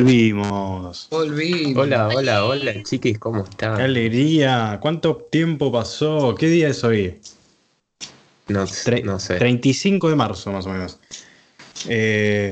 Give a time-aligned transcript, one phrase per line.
[0.00, 1.08] Volvimos.
[1.10, 1.82] Volvimos.
[1.84, 3.76] Hola, hola, hola, chiquis, ¿cómo están?
[3.78, 4.78] Qué alegría.
[4.82, 6.34] ¿Cuánto tiempo pasó?
[6.38, 7.18] ¿Qué día es hoy?
[8.48, 9.36] No, Tre- no sé.
[9.36, 10.98] 35 de marzo, más o menos.
[11.88, 12.50] Eh,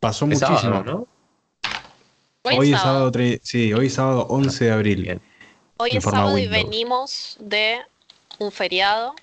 [0.00, 0.58] pasó Es muchísimo.
[0.60, 1.06] sábado, ¿no?
[2.42, 5.02] Hoy es sábado, tre- sí, hoy es sábado 11 de abril.
[5.02, 5.20] Bien.
[5.76, 7.78] Hoy es sábado y venimos de
[8.40, 9.14] un feriado.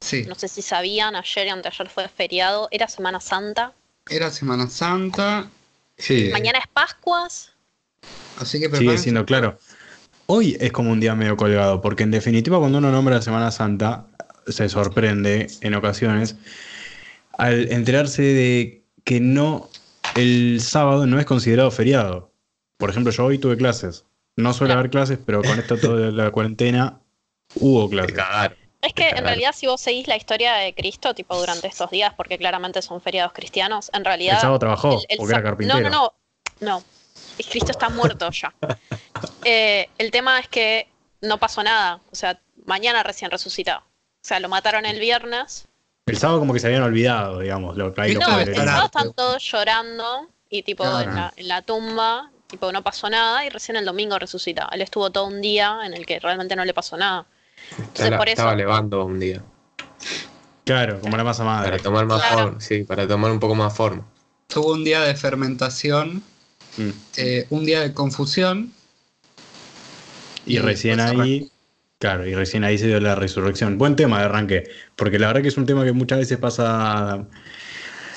[0.00, 2.68] Sí, No sé si sabían, ayer y anteayer fue feriado.
[2.70, 3.72] Era Semana Santa.
[4.08, 5.48] era Semana Santa.
[5.98, 7.52] Sí, Eh, Mañana es Pascuas.
[8.38, 9.58] Así que sigue siendo claro.
[10.26, 13.50] Hoy es como un día medio colgado, porque en definitiva cuando uno nombra la Semana
[13.50, 14.06] Santa,
[14.46, 16.36] se sorprende en ocasiones
[17.38, 19.68] al enterarse de que no,
[20.16, 22.32] el sábado no es considerado feriado.
[22.78, 24.04] Por ejemplo, yo hoy tuve clases.
[24.36, 27.00] No suele haber clases, pero con esto todo de la cuarentena
[27.56, 28.12] hubo Te clases.
[28.16, 28.56] cagaron.
[28.82, 32.12] Es que en realidad si vos seguís la historia de Cristo, tipo durante estos días,
[32.14, 34.34] porque claramente son feriados cristianos, en realidad...
[34.34, 35.80] El sábado trabajó, el- el porque era carpintero.
[35.80, 36.12] No, no,
[36.60, 36.76] no.
[36.78, 36.84] No.
[37.50, 38.52] Cristo está muerto ya.
[39.44, 40.88] Eh, el tema es que
[41.20, 42.00] no pasó nada.
[42.10, 43.76] O sea, mañana recién resucitó.
[43.76, 43.84] O
[44.24, 45.66] sea, lo mataron el viernes.
[46.06, 49.12] El sábado como que se habían olvidado, digamos, lo ahí lo no, el sábado están
[49.12, 53.76] todos llorando y tipo en, la, en la tumba, tipo no pasó nada y recién
[53.76, 54.68] el domingo resucita.
[54.72, 57.26] Él estuvo todo un día en el que realmente no le pasó nada.
[57.78, 59.42] Entonces Estaba, por eso, estaba levando un día.
[60.64, 61.70] Claro, como la masa madre.
[61.70, 62.36] Para tomar más Claro.
[62.44, 64.04] forma, sí, para tomar un poco más forma.
[64.48, 66.22] Tuvo un día de fermentación,
[66.76, 66.90] Mm.
[67.16, 68.72] eh, un día de confusión.
[70.46, 71.50] Y recién después ahí,
[71.98, 73.78] claro, y recién ahí se dio la resurrección.
[73.78, 74.64] Buen tema de arranque,
[74.96, 77.26] porque la verdad que es un tema que muchas veces pasa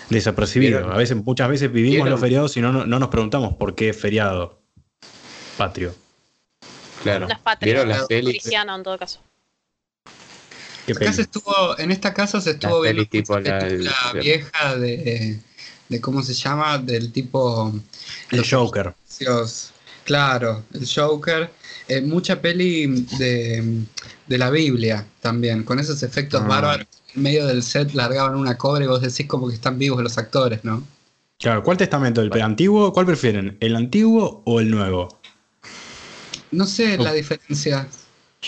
[0.10, 0.78] desapercibido.
[0.80, 0.94] ¿Vieron?
[0.94, 2.10] A veces, muchas veces vivimos ¿Vieron?
[2.12, 4.60] los feriados y no, no, no nos preguntamos por qué es feriado
[5.58, 5.94] patrio.
[7.04, 7.28] Claro.
[7.28, 8.32] no es patrio, ¿Vieron es las pelis?
[8.34, 9.20] cristiano en todo caso.
[10.86, 11.14] ¿Qué Acá peli?
[11.14, 13.90] se estuvo, en esta casa se estuvo viendo tipo la- el-
[14.22, 15.40] vieja de,
[15.90, 17.74] de cómo se llama, del tipo
[18.32, 18.94] El Joker.
[20.04, 21.50] Claro, el Joker.
[21.88, 23.84] eh, mucha peli de,
[24.28, 26.48] de la Biblia también, con esos efectos Ah.
[26.48, 26.88] bárbaros.
[27.16, 30.18] En medio del set largaban una cobre y vos decís como que están vivos los
[30.18, 30.84] actores, ¿no?
[31.40, 32.22] Claro, ¿cuál testamento?
[32.22, 32.92] ¿El antiguo?
[32.94, 33.58] ¿Cuál prefieren?
[33.60, 35.20] ¿El antiguo o el nuevo?
[36.52, 37.04] No sé Oh.
[37.04, 37.88] la diferencia.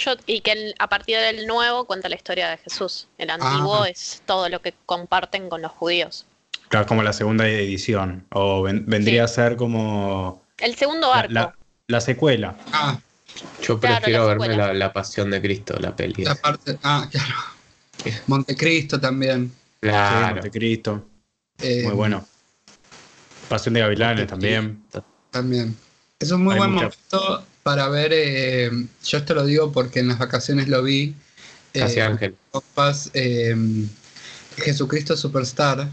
[0.04, 3.08] Yo, y que el- a partir del nuevo cuenta la historia de Jesús.
[3.18, 3.90] El antiguo Ah.
[3.90, 6.26] es todo lo que comparten con los judíos.
[6.70, 8.26] Claro, como la segunda edición.
[8.32, 11.34] O ven- vendría a ser como El segundo arco.
[11.34, 11.56] la-
[11.88, 12.56] la secuela.
[12.72, 13.00] Ah,
[13.62, 16.24] Yo Claro, prefiero la verme la, la pasión de Cristo, la peli.
[16.24, 16.42] la esa.
[16.42, 16.80] parte.
[16.82, 17.36] Ah, claro.
[18.26, 19.50] Montecristo también.
[19.50, 20.36] Sí, Claro.
[20.36, 21.06] Montecristo.
[21.62, 22.26] eh, Muy bueno.
[23.48, 24.84] Pasión de Gavilanes también.
[25.32, 25.78] También.
[26.20, 28.12] Es un muy Hay buen mucha- momento para ver.
[28.14, 28.72] eh,
[29.04, 31.14] yo esto lo digo porque en las vacaciones lo vi.
[31.74, 32.34] eh, Casi Ángel.
[32.50, 33.54] compas, eh,
[34.56, 35.90] Jesucristo Superstar.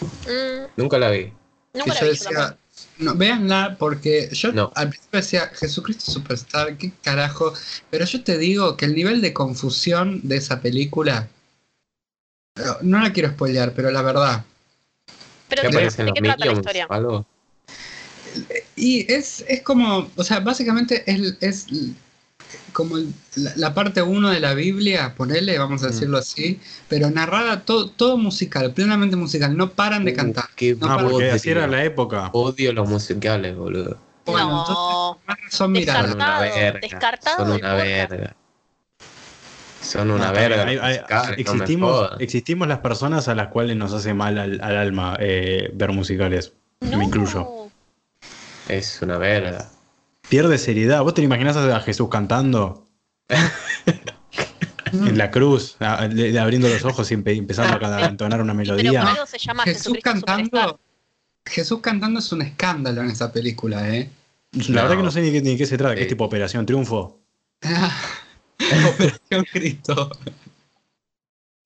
[0.00, 1.32] Mm, Nunca la vi.
[1.74, 2.56] nunca la yo vi decía,
[2.98, 4.70] no, véanla porque yo No.
[4.76, 7.52] al principio decía Jesucristo Superstar, qué carajo,
[7.90, 11.28] pero yo te digo que el nivel de confusión de esa película,
[12.56, 14.44] no, no la quiero spoilear, pero la verdad,
[15.48, 16.86] Pero ¿Qué ¿de, aparecen los qué trata la Minions historia?
[16.88, 17.26] o algo?
[18.76, 21.66] Y es, es como, o sea, básicamente es, es
[22.72, 25.90] como el- la, la parte 1 de la Biblia, ponele, vamos a Mm.
[25.90, 30.44] decirlo así, pero narrada todo, todo musical, plenamente musical, no paran de Uh, cantar.
[30.56, 32.30] qué No, Ah, porque así era la época.
[32.32, 33.98] Odio los musicales, boludo.
[34.26, 36.08] Bueno, entonces, no, más razón mirarla.
[36.08, 36.80] Son una Descartado, verga.
[36.80, 38.10] descartado Son del una podcast.
[38.10, 38.36] verga.
[39.82, 40.56] Son una No, verga.
[40.56, 42.20] también hay- hay- los musicales, no me existimos, jodas.
[42.20, 46.52] existimos las personas a las cuales nos hace mal al, al alma eh, ver musicales.
[46.80, 46.98] No.
[46.98, 47.68] Me incluyo.
[48.68, 49.70] Es una verga.
[50.28, 51.02] Pierde seriedad.
[51.02, 52.86] ¿Vos te lo imaginás a Jesús cantando
[54.92, 58.74] en la cruz, a- le- abriendo los ojos y empe- empezando a entonar una Pero
[58.76, 59.02] melodía?
[59.02, 60.36] algo se llama Jesús Jesucristo Superstar.
[60.50, 60.80] cantando,
[61.46, 64.08] Jesús cantando es un escándalo en esa película, ¿eh?
[64.68, 66.10] La verdad que no sé ni qué, ni qué se trata, que es Sí.
[66.10, 67.18] tipo Operación Triunfo.
[68.88, 70.10] Operación Cristo.
[70.10, 70.14] O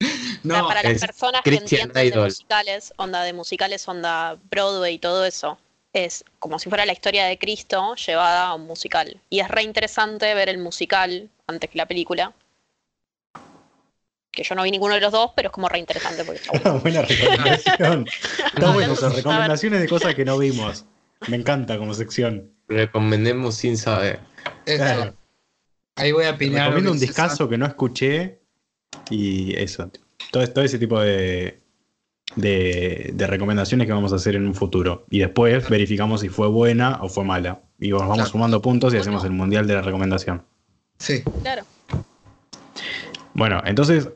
[0.01, 4.95] sea, No, para las es personas que entienden de musicales, onda de musicales, onda Broadway
[4.95, 5.59] y todo eso,
[5.93, 9.19] es como si fuera la historia de Cristo llevada a un musical.
[9.29, 12.33] Y es re interesante ver el musical antes que la película.
[14.31, 16.51] Que yo no vi ninguno de los dos, pero es como re interesante porque está
[16.51, 16.79] bueno.
[16.81, 18.07] Buena recomendación.
[18.53, 19.11] Está bueno, ver.
[19.11, 20.85] recomendaciones de cosas que no vimos.
[21.27, 22.51] Me encanta como sección.
[22.67, 24.19] Recomendemos sin saber.
[24.65, 24.83] eso.
[24.83, 25.13] Claro.
[25.95, 26.67] Ahí voy a opinar.
[26.67, 28.39] recomiendo un discazo que no escuché
[29.09, 29.89] y eso.
[30.31, 31.59] Todo, todo ese tipo de,
[32.35, 35.05] de, de recomendaciones que vamos a hacer en un futuro.
[35.09, 37.61] Y después verificamos si fue buena o fue mala.
[37.79, 38.29] Y nos vamos Claro.
[38.29, 39.01] sumando puntos y Bueno.
[39.01, 40.43] hacemos el mundial de la recomendación.
[40.97, 41.23] Sí.
[41.41, 41.63] Claro.
[43.33, 44.09] Bueno, entonces,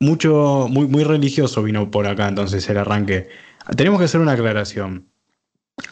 [0.00, 3.28] mucho, muy, muy religioso vino por acá entonces el arranque.
[3.76, 5.08] Tenemos que hacer una aclaración.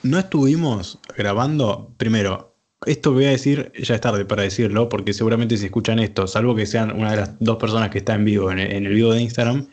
[0.02, 2.54] no estuvimos grabando, primero,
[2.86, 6.54] esto voy a decir, ya es tarde para decirlo, porque seguramente si escuchan esto, salvo
[6.54, 8.94] que sean una de las dos personas que está en vivo, en el, en el
[8.94, 9.66] vivo de Instagram,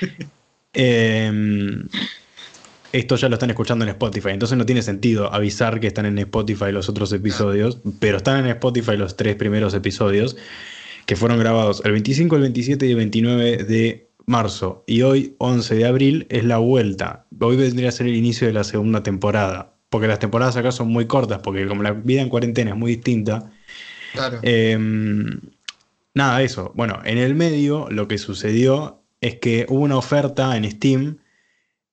[0.76, 1.32] eh,
[2.92, 6.18] esto ya lo están escuchando en Spotify, entonces no tiene sentido avisar que están en
[6.18, 10.36] Spotify los otros episodios, pero están en Spotify los tres primeros episodios
[11.06, 14.84] que fueron grabados el 25, el 27 y el 29 de marzo.
[14.86, 17.26] Y hoy, 11 de abril, es la vuelta.
[17.40, 19.72] Hoy vendría a ser el inicio de la segunda temporada.
[19.88, 22.96] Porque las temporadas acá son muy cortas, porque como la vida en cuarentena es muy
[22.96, 23.52] distinta.
[24.12, 24.40] Claro.
[24.42, 24.76] eh,
[26.12, 26.72] nada, eso.
[26.74, 31.18] Bueno, en el medio lo que sucedió es que hubo una oferta en Steam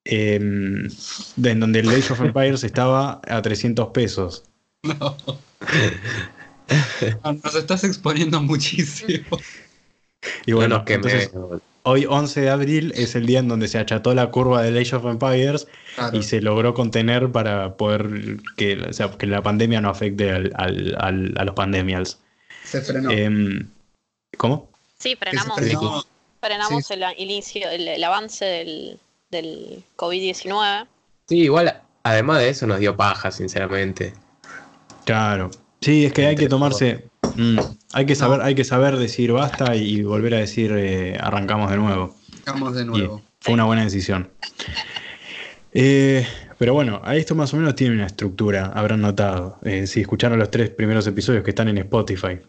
[0.06, 0.40] eh,
[1.38, 4.44] de- en donde el Age of Empires estaba a 300 pesos.
[4.84, 5.16] No.
[7.24, 9.38] No, Nos estás exponiendo muchísimo.
[10.46, 11.31] Y No bueno, entonces,
[11.84, 14.96] hoy 11 de abril es el día en donde se acható la curva del Age
[14.96, 16.18] of Empires Claro.
[16.18, 20.52] y se logró contener para poder que, o sea, que la pandemia no afecte al-
[20.56, 22.20] al- al- a los pandemials.
[22.64, 23.12] Se frenó.
[23.12, 23.68] Em,
[24.38, 24.70] ¿Cómo?
[24.98, 26.06] Sí, Que se frenamos, frenó.
[26.44, 26.94] Frenamos sí.
[26.94, 29.00] el inicio, el, el avance del,
[29.31, 30.88] del COVID-19.
[31.28, 34.13] Sí, igual, además de eso nos dio paja, sinceramente.
[35.06, 35.51] Claro.
[35.81, 37.06] Sí, es que hay que tomarse.
[37.36, 37.60] mm,
[37.94, 41.78] hay, que saber, hay que saber decir basta y volver a decir eh, arrancamos de
[41.78, 42.16] nuevo.
[42.46, 43.22] Vamos de Y nuevo.
[43.39, 44.30] fue una buena decisión.
[45.74, 46.25] Eh,
[46.57, 49.57] pero bueno, esto más o menos tiene una estructura, habrán notado.
[49.63, 52.39] Eh, si escucharon los tres primeros episodios que están en Spotify.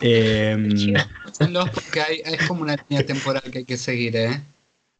[0.00, 1.00] Chido.
[1.24, 4.40] Pásenlos porque hay, es como una línea temporal que hay que seguir, ¿eh?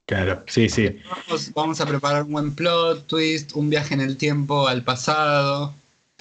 [0.07, 0.99] claro, sí, sí.
[1.09, 5.75] Vamos, vamos a preparar un buen plot, twist, un viaje en el tiempo al pasado.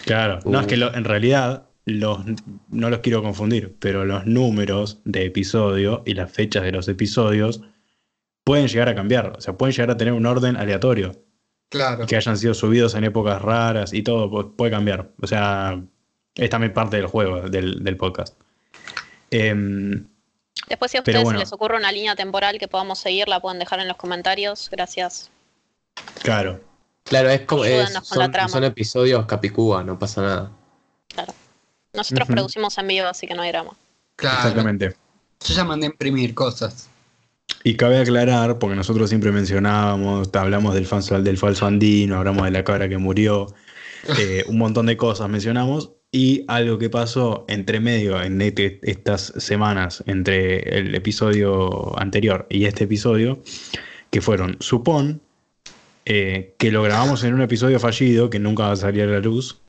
[0.05, 0.61] Claro, no Uh.
[0.61, 2.19] es que lo- en realidad los,
[2.69, 7.61] no los quiero confundir, pero los números de episodio y las fechas de los episodios
[8.43, 11.13] pueden llegar a cambiar, o sea, pueden llegar a tener un orden aleatorio,
[11.69, 12.05] Claro.
[12.05, 15.81] que hayan sido subidos en épocas raras y todo pu- puede cambiar, o sea,
[16.35, 18.37] es también parte del juego, del, del podcast.
[19.31, 20.07] Em,
[20.69, 21.39] Después, si a ustedes bueno.
[21.39, 24.69] se les ocurre una línea temporal que podamos seguir, la pueden dejar en los comentarios.
[24.71, 25.29] Gracias.
[26.21, 26.59] claro,
[27.03, 27.63] Claro, es como.
[27.63, 30.51] es- son, episodios capicúa, no pasa nada.
[31.93, 32.35] Nosotros Ujú.
[32.35, 33.71] producimos en vivo, así que no hay drama.
[34.17, 34.37] Claro.
[34.39, 34.95] exactamente.
[35.45, 36.89] Yo ya mandé a imprimir cosas.
[37.63, 42.51] Y cabe aclarar, porque nosotros siempre mencionábamos, hablamos del, falso, del falso andino, hablamos de
[42.51, 43.47] la cabra que murió,
[44.19, 49.33] eh, un montón de cosas mencionamos, y algo que pasó entre medio en este- estas
[49.37, 53.41] semanas, entre el episodio anterior y este episodio,
[54.09, 55.21] que fueron Supón,
[56.05, 59.19] eh, que lo grabamos en un episodio fallido, que nunca va a salir a la
[59.19, 59.59] luz,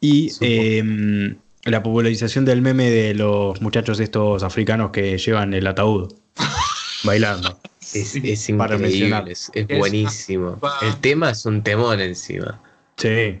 [0.00, 1.34] y eh,
[1.64, 6.12] la popularización del meme de los muchachos estos africanos que llevan el ataúd
[7.04, 7.58] bailando.
[7.80, 10.60] Es, es increíble, es, buenísimo.
[10.82, 12.60] El tema es un temón encima.
[12.96, 13.40] Sí,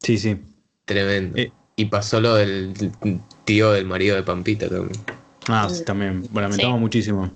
[0.00, 0.36] sí, sí.
[0.88, 1.38] Tremendo.
[1.38, 1.52] Eh.
[1.76, 2.74] Y pasó lo del
[3.44, 5.00] tío del marido de Pampita también.
[5.46, 6.28] Ah, sí, también.
[6.34, 6.80] Lo lamentamos Sí.
[6.80, 7.30] muchísimo.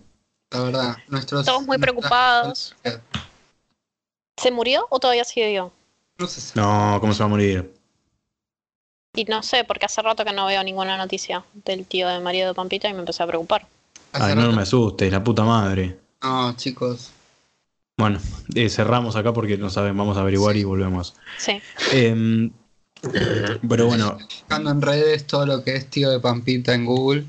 [0.50, 0.96] La verdad.
[1.08, 2.74] Nuestros, Todos muy preocupados.
[4.36, 5.72] ¿Se murió o todavía sigue vivo?
[6.18, 7.72] No sé si- No, ¿cómo se va a morir?
[9.14, 12.48] Y no sé, porque hace rato que no veo ninguna noticia del tío de marido
[12.48, 13.66] de Pampita y me empecé a preocupar.
[14.12, 15.98] Ay, no rato- me asustes, la puta madre.
[16.22, 17.10] No, chicos.
[17.98, 18.18] Bueno,
[18.54, 20.60] eh, cerramos acá porque no saben, vamos a averiguar Sí.
[20.60, 21.14] y volvemos.
[21.38, 21.60] Sí.
[21.92, 22.50] Em,
[23.68, 27.24] pero bueno, Buscando en redes todo lo que es tío de Pampita en Google.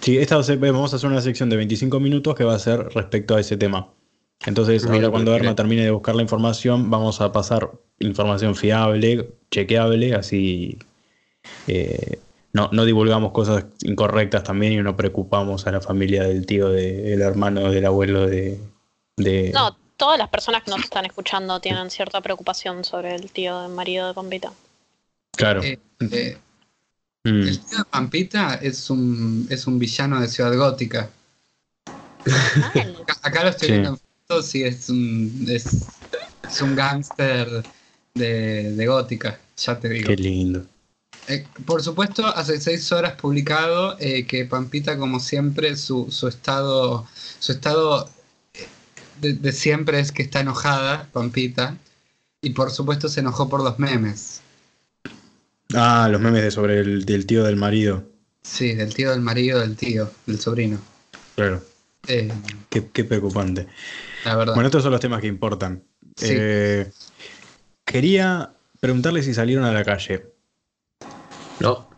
[0.00, 3.34] sí, esta vamos a hacer una sección de 25 minutos que va a ser respecto
[3.36, 3.88] a ese tema.
[4.46, 5.34] Entonces, Mira, ahora cuando.
[5.34, 10.78] Erma termine de buscar la información, vamos a pasar información fiable, chequeable, así
[11.66, 12.18] eh,
[12.52, 17.02] no, no divulgamos cosas incorrectas también y no preocupamos a la familia del tío, de-
[17.02, 18.60] del hermano, del abuelo de...
[19.16, 23.60] de- No, todas las personas que nos están escuchando tienen cierta preocupación sobre el tío
[23.62, 24.52] de marido de Pampita.
[25.38, 25.62] Claro.
[25.62, 26.36] Eh, eh,
[27.24, 27.42] Mm.
[27.48, 31.10] el tío de Pampita es un, es un villano de Ciudad Gótica.
[31.84, 33.72] Acá, acá lo estoy Sí.
[33.72, 35.66] viendo en fotos y es un, es,
[36.48, 37.64] es un gángster
[38.14, 40.06] de, de Gótica, ya te digo.
[40.08, 40.64] Qué lindo.
[41.26, 47.06] Eh, por supuesto, hace seis horas publicado eh, que Pampita, como siempre, su, su estado,
[47.40, 48.08] su estado
[49.20, 51.76] de, de siempre es que está enojada, Pampita,
[52.40, 54.40] y por supuesto se enojó por los memes.
[55.74, 58.04] Ah, los memes de sobre el del tío del marido.
[58.42, 60.78] Sí, del tío, del marido, del tío, del sobrino.
[61.34, 61.62] Claro.
[62.06, 62.32] Eh,
[62.70, 63.66] Qué, qué preocupante.
[64.24, 64.54] la verdad.
[64.54, 65.82] Bueno, estos son los temas que importan.
[66.16, 66.28] Sí.
[66.30, 66.90] Eh,
[67.84, 70.24] quería preguntarle si salieron a la calle.
[71.60, 71.90] No,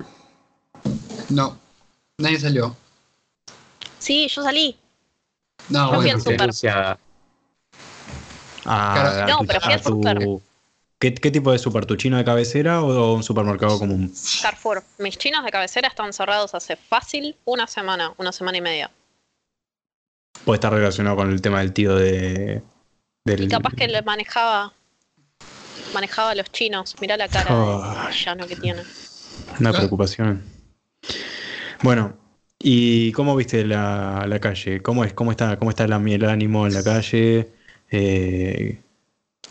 [1.28, 1.58] no,
[2.18, 2.76] nadie salió.
[3.98, 4.76] Sí, yo salí.
[5.68, 6.38] No, Yo fui bueno, al súper.
[6.38, 6.98] denunciada.
[8.64, 9.22] A, Claro.
[9.22, 10.42] a No, pero fui al tu,
[11.00, 11.86] ¿Qué, qué tipo de super?
[11.86, 14.12] ¿Tu chino de cabecera o un supermercado común?
[14.42, 14.84] Carrefour.
[14.98, 18.90] Mis chinos de cabecera están cerrados hace fácil una semana, una semana y media.
[20.44, 22.62] Puede estar relacionado con el tema del tío de.
[23.24, 23.44] Del...
[23.44, 24.74] Y capaz que le manejaba.
[25.94, 26.94] Manejaba a los chinos.
[27.00, 27.82] Mirá la cara Oh.
[28.04, 28.82] de villano que tiene.
[29.58, 30.44] Una preocupación.
[31.82, 32.14] Bueno,
[32.58, 34.82] ¿y cómo viste la, la calle?
[34.82, 35.14] ¿Cómo es?
[35.14, 37.48] ¿Cómo está, cómo está el ánimo en la calle?
[37.90, 38.80] Eh,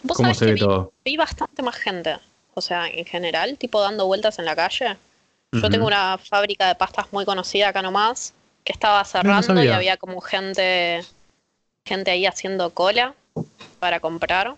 [0.04, 0.94] ¿Vos ¿Cómo sabés se que ve vi, todo?
[1.06, 2.18] vi bastante más gente.
[2.54, 4.98] O sea, en general, tipo dando vueltas en la calle.
[5.52, 9.98] Yo tengo una fábrica de pastas muy conocida acá nomás, que estaba cerrando y había
[9.98, 11.02] como gente,
[11.86, 13.16] gente ahí haciendo cola
[13.80, 14.56] para comprar.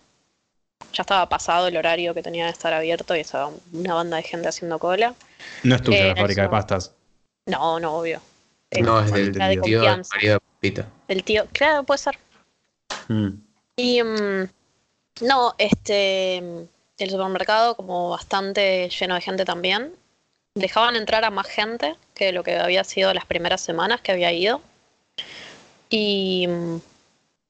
[0.93, 4.24] Ya estaba pasado el horario que tenía de estar abierto y estaba una banda de
[4.24, 5.13] gente haciendo cola.
[5.63, 6.93] No es tuya Eh, la fábrica de pastas.
[7.45, 8.19] No, no, obvio.
[8.71, 10.88] Eh, No, es del de tío de Pampita.
[11.07, 12.17] El tío, claro, puede ser.
[13.07, 13.29] Mm.
[13.77, 14.50] Y mm,
[15.21, 16.67] no, este
[17.03, 19.93] el supermercado como bastante lleno de gente también.
[20.55, 24.31] Dejaban entrar a más gente que lo que había sido las primeras semanas que había
[24.31, 24.61] ido.
[25.89, 26.77] Y mm,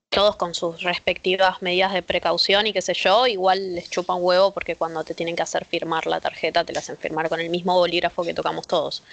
[0.09, 4.23] todos con sus respectivas medidas de precaución y qué sé yo, igual les chupa un
[4.23, 7.39] huevo porque cuando te tienen que hacer firmar la tarjeta te la hacen firmar con
[7.39, 9.03] el mismo bolígrafo que tocamos todos.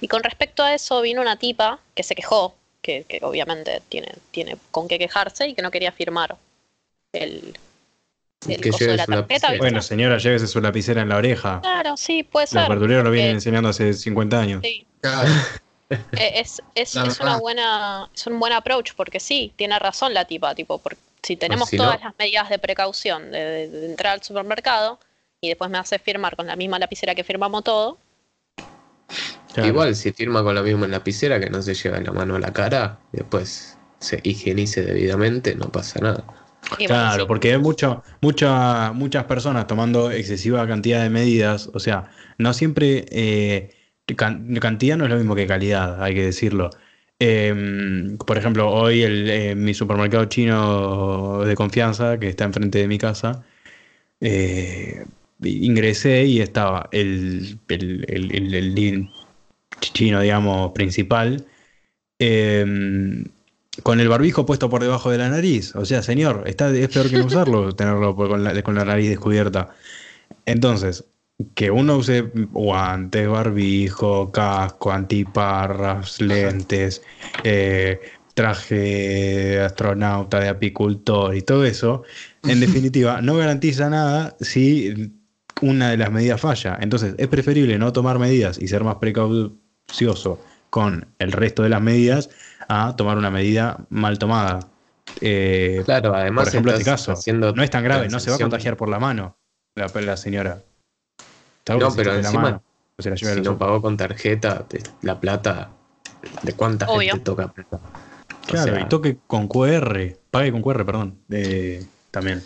[0.00, 4.12] Y con respecto a eso vino una tipa que se quejó, que, que obviamente tiene,
[4.30, 6.36] tiene con qué quejarse y que no quería firmar
[7.12, 7.56] el,
[8.48, 9.54] el Que coso de la tarjeta.
[9.58, 11.60] Bueno, señora, llévese su lapicera en la oreja.
[11.60, 12.60] Claro, sí, puede ser.
[12.60, 14.60] Los verduleros lo vienen enseñando hace 50 años.
[14.62, 15.28] sí, Claro.
[15.90, 17.38] eh, es, es, una verdad.
[17.40, 21.68] buena, es un buen approach, porque sí, tiene razón la tipa, tipo, porque si tenemos
[21.68, 24.98] si todas no- las medidas de precaución de, de- de entrar al supermercado
[25.40, 27.98] y después me hace firmar con la misma lapicera que firmamos todo,
[29.52, 29.68] Claro.
[29.68, 32.52] Igual si firma con la misma lapicera que no se lleva la mano a la
[32.54, 36.24] cara, después se higienice debidamente, no pasa nada.
[36.78, 37.26] Y bueno, Claro, sí.
[37.26, 41.70] porque hay mucho, mucha, muchas personas tomando excesiva cantidad de medidas.
[41.74, 43.70] O sea, no siempre eh,
[44.16, 46.70] can- cantidad no es lo mismo que calidad, hay que decirlo.
[47.18, 52.88] Eh, por ejemplo, hoy el, eh, mi supermercado chino de confianza, que está enfrente de
[52.88, 53.44] mi casa,
[54.20, 55.04] eh,
[55.42, 59.10] ingresé y estaba el, el,
[59.80, 61.46] chino, digamos, principal.
[62.18, 62.64] eh,
[63.82, 65.74] con el barbijo puesto por debajo de la nariz.
[65.76, 69.08] O sea, señor, está, es peor que no usarlo, tenerlo con la, con la nariz
[69.08, 69.70] descubierta.
[70.44, 71.04] Entonces,
[71.54, 77.02] que uno use guantes, barbijo, casco, antiparras, lentes,
[77.44, 78.00] eh,
[78.34, 82.02] traje de astronauta, de apicultor y todo eso,
[82.44, 85.12] en definitiva, no garantiza nada si
[85.60, 86.78] una de las medidas falla.
[86.80, 90.38] Entonces, es preferible no tomar medidas y ser más precaucioso
[90.70, 92.30] con el resto de las medidas
[92.68, 94.68] a tomar una medida mal tomada.
[95.20, 98.36] Eh, Claro, además por ejemplo, este caso, haciendo no es tan grave, no se va
[98.36, 99.36] a contagiar por la mano
[99.74, 100.62] la, la señora.
[101.66, 102.62] Salvo No, pero toque la encima, mano,
[102.98, 104.66] o se la lleve Si no pagó con tarjeta,
[105.02, 105.70] la plata,
[106.42, 107.12] ¿de cuánta Obvio.
[107.12, 107.76] gente toca plata?
[107.76, 112.42] O Claro, sea, y toque con QR, pague con QR, perdón, eh, también.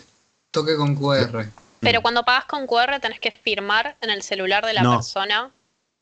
[0.51, 1.51] Toque con QR.
[1.79, 4.97] Pero cuando pagas con QR tenés que firmar en el celular de la No.
[4.97, 5.51] persona.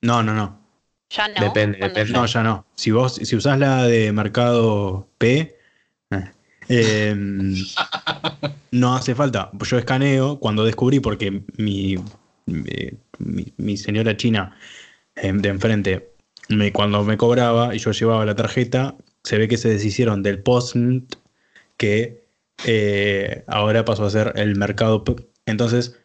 [0.02, 0.65] No, no, no.
[1.16, 1.36] Ya no.
[1.40, 2.12] Depende, depende.
[2.12, 2.66] No, ya no.
[2.76, 5.56] Si vos, si usás la de mercado P,
[6.68, 7.56] eh, em,
[8.72, 9.50] no hace falta.
[9.54, 11.96] Yo escaneo cuando descubrí, porque mi,
[12.46, 14.58] mi, señora china
[15.16, 16.12] em, de enfrente,
[16.50, 20.44] me, cuando me cobraba y yo llevaba la tarjeta, se ve que se deshicieron del
[20.44, 20.76] post
[21.78, 22.26] que
[22.66, 25.16] eh, ahora pasó a ser el mercado P.
[25.46, 26.00] Entonces,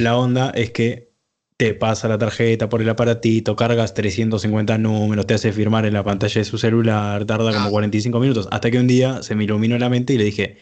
[0.00, 1.10] la onda es que
[1.56, 6.02] te pasa la tarjeta por el aparatito, cargas 350 números, te hace firmar en la
[6.04, 7.70] pantalla de su celular, tarda como Ah.
[7.70, 10.58] 45 minutos, hasta que un día se me iluminó la mente y le dije,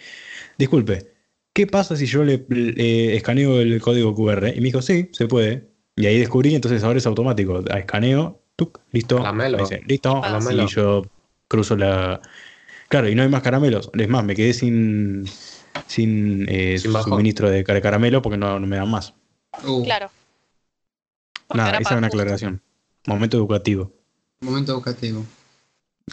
[0.56, 1.10] disculpe,
[1.52, 4.48] ¿qué pasa si yo le, le escaneo el código QR?
[4.54, 5.68] Y me dijo, sí, se puede.
[5.96, 9.56] Y ahí descubrí, entonces ahora es automático, a escaneo, tuc, listo, Caramelo.
[9.58, 10.62] me dice, listo, Caramelo.
[10.64, 11.02] y yo
[11.48, 12.20] cruzo la...
[12.88, 15.24] Claro, y no hay más caramelos, es más, me quedé sin,
[15.88, 19.14] sin, eh, Sin suministro de car- caramelo porque no, no me dan más.
[19.66, 20.08] Uh, Claro.
[21.52, 22.62] Nada, esa es una aclaración.
[23.06, 23.92] Momento educativo.
[24.40, 25.24] Momento educativo.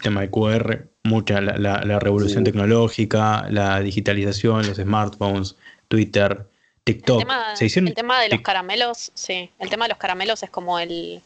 [0.01, 5.55] tema de QR, mucha la, la- la revolución tecnológica, la digitalización, los smartphones,
[5.89, 6.47] Twitter,
[6.85, 7.19] El TikTok.
[7.19, 9.49] tema, Se hicieron el tema de los caramelos, sí.
[9.59, 11.21] El tema de los caramelos es como el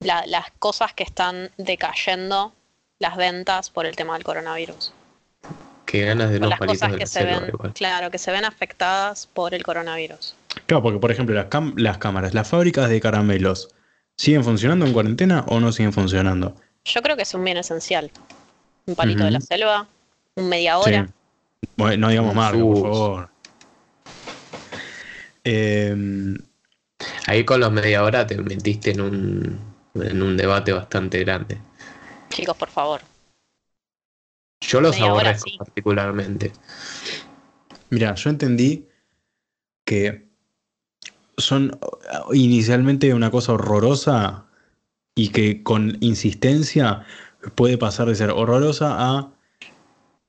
[0.00, 2.52] la- las cosas que están decayendo
[2.98, 4.92] las ventas por el tema del coronavirus.
[5.86, 7.72] Qué ganas de Con unos las palitos cosas de que la se ven, igual.
[7.74, 10.34] claro, que se ven afectadas por el coronavirus.
[10.66, 13.74] Claro, porque por ejemplo las, cam- las cámaras, las fábricas de caramelos,
[14.16, 16.54] ¿siguen funcionando en cuarentena o no siguen funcionando?
[16.84, 18.10] Yo creo que es un bien esencial.
[18.86, 19.88] Un palito de la selva,
[20.36, 21.06] un media hora.
[21.06, 21.68] Sí.
[21.76, 23.30] Bueno, no digamos marca, por favor.
[25.44, 26.36] Eh,
[27.26, 29.60] Ahí con los media hora te metiste en un,
[29.94, 31.58] en un debate bastante grande.
[32.30, 33.00] Chicos, por favor.
[34.60, 35.56] Yo los Media hora, aborrezco sí.
[35.58, 36.52] particularmente.
[37.90, 38.88] Mira, yo entendí
[39.84, 40.28] que
[41.36, 41.78] son
[42.32, 44.44] inicialmente una cosa horrorosa
[45.14, 47.04] y que con insistencia
[47.54, 49.32] puede pasar de ser horrorosa a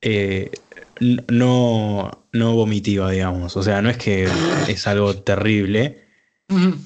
[0.01, 0.51] eh,
[1.29, 3.55] no, no vomitiva, digamos.
[3.57, 4.27] O sea, no es que
[4.67, 6.05] es algo terrible,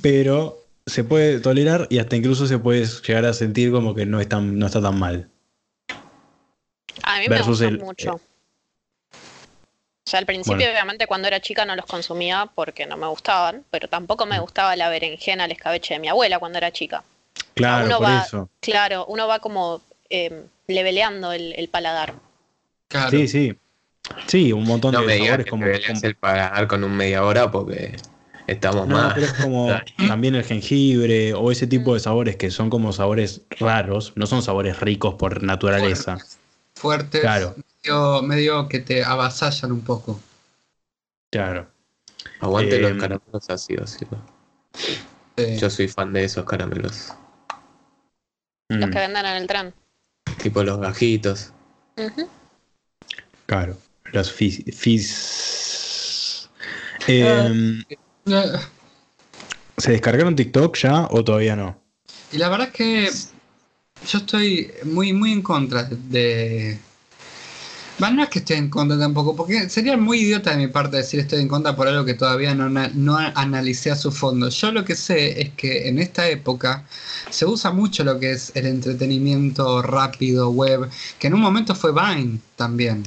[0.02, 4.20] pero se puede tolerar y hasta incluso se puede llegar a sentir como que no,
[4.20, 5.30] es tan, no está tan mal.
[7.04, 8.22] A mí Versus me el- gustan mucho.
[10.08, 10.72] O sea, al principio, Bueno.
[10.72, 14.30] obviamente, cuando era chica no los consumía porque no me gustaban, pero tampoco Mm.
[14.30, 17.04] me gustaba la berenjena, el escabeche de mi abuela cuando era chica.
[17.56, 18.50] Claro, uno por va- eso.
[18.62, 22.14] Claro, uno va como eh, leveleando el, el paladar.
[22.88, 23.10] Claro.
[23.10, 23.54] Sí, sí.
[24.28, 27.26] Sí, un montón No de me sabores que como, como- el pagar con un media
[27.26, 27.98] hora porque
[28.48, 29.14] estamos No, más.
[29.14, 29.68] pero es como
[30.08, 34.42] también el jengibre o ese tipo de sabores que son como sabores raros, no son
[34.42, 36.18] sabores ricos por naturaleza.
[36.76, 37.20] Fuertes.
[37.20, 37.56] Claro.
[37.88, 40.20] Medio, medio que te avasallan un poco.
[41.32, 41.68] Claro.
[42.42, 43.92] Aguante los Em, caramelos ácidos.
[43.92, 44.06] sí.
[45.38, 45.58] Sí.
[45.58, 47.14] Yo soy fan de esos caramelos.
[48.70, 49.74] Los Mm, que venden en el tren.
[50.42, 51.54] Tipo los gajitos.
[53.46, 53.78] Claro.
[54.12, 54.64] Los fizz.
[54.76, 56.50] fizz.
[57.08, 57.84] Em,
[58.26, 58.60] Eh,
[59.78, 61.80] ¿Se descargaron TikTok ya o todavía no?
[62.34, 63.10] Y la verdad es que
[64.06, 66.80] yo estoy muy, muy en contra de.
[68.00, 70.98] Bueno, no es que esté en contra tampoco, porque sería muy idiota de mi parte
[70.98, 74.50] decir estoy en contra por algo que todavía no, no analicé a su fondo.
[74.50, 76.86] Yo lo que sé es que en esta época
[77.32, 81.92] se usa mucho lo que es el entretenimiento rápido, web, que en un momento fue
[81.92, 83.04] Vine también.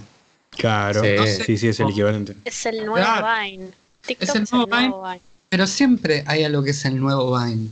[0.50, 1.02] Claro.
[1.02, 1.08] Sí.
[1.16, 2.36] No sé Sí, sí, es el equivalente.
[2.44, 3.26] Es el nuevo Claro.
[3.44, 3.70] Vine.
[4.06, 5.22] TikTok Es el es el nuevo nuevo Vine.
[5.48, 7.70] Pero siempre hay algo que es el nuevo Vine.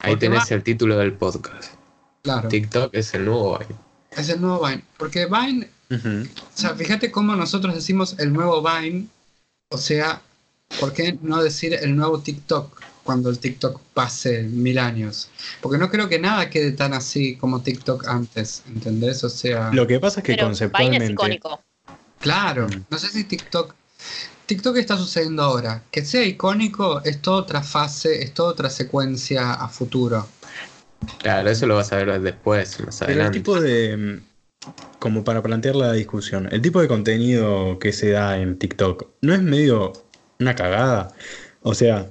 [0.00, 1.72] Ahí tenés el título del podcast.
[2.22, 3.80] Claro, TikTok es el nuevo Vine.
[4.10, 4.84] es el nuevo Vine.
[4.98, 9.06] Porque Vine O sea, fíjate cómo nosotros decimos el nuevo Vine,
[9.70, 10.20] o sea,
[10.80, 15.30] ¿por qué no decir el nuevo TikTok cuando el TikTok pase mil años?
[15.62, 19.24] Porque no creo que nada quede tan así como TikTok antes, ¿entendés?
[19.24, 21.12] O sea, Lo que pasa es que Pero Vine es conceptualmente.
[21.12, 21.62] icónico.
[22.20, 22.84] claro, Mm.
[22.90, 23.74] no sé si TikTok...
[24.46, 25.82] TikTok está sucediendo ahora.
[25.90, 30.26] Que sea icónico es toda otra fase, es toda otra secuencia a futuro.
[31.18, 34.20] Claro, eso lo vas a ver después, más Pero el tipo de.
[34.98, 39.34] Como para plantear la discusión, el tipo de contenido que se da en TikTok no
[39.34, 39.92] es medio
[40.40, 41.12] una cagada.
[41.62, 42.08] O sea,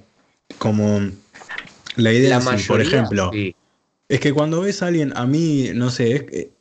[0.58, 1.02] como
[1.96, 3.56] la idea, La sí, por ejemplo, sí.
[4.08, 6.52] es que cuando ves a alguien, a mí, no sé, es, eh,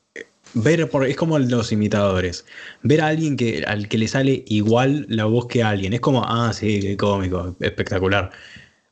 [0.55, 2.45] ver por, es como los imitadores.
[2.83, 6.01] Ver a alguien que, al que le sale igual la voz que a alguien, es
[6.01, 8.31] como, ah, sí, qué cómico, espectacular.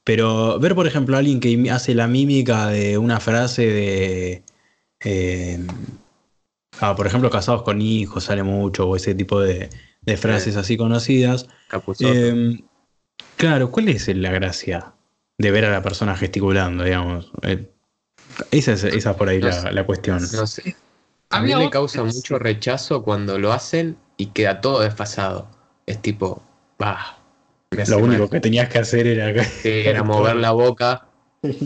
[0.04, 4.42] Pero ver, por ejemplo, a alguien que hace la mímica de una frase de.
[5.00, 5.66] eh,
[6.80, 9.70] ah, por ejemplo, casados con hijos sale mucho, o ese tipo de,
[10.02, 11.46] de frases así conocidas.
[12.00, 12.60] Eh,
[13.36, 14.92] claro, ¿cuál es la gracia
[15.38, 17.30] de ver a la persona gesticulando, digamos?
[17.42, 17.70] Eh,
[18.50, 19.72] esa es, esa es por ahí No la, sé.
[19.72, 20.18] la cuestión.
[20.20, 20.76] no sé.
[21.30, 25.48] A mí me otros- causa mucho rechazo cuando lo hacen y queda todo desfasado.
[25.86, 26.42] Es tipo,
[26.78, 27.18] bah.
[27.88, 28.30] Lo único mal.
[28.30, 29.42] que tenías que hacer era...
[29.44, 31.06] Sí, era mover la boca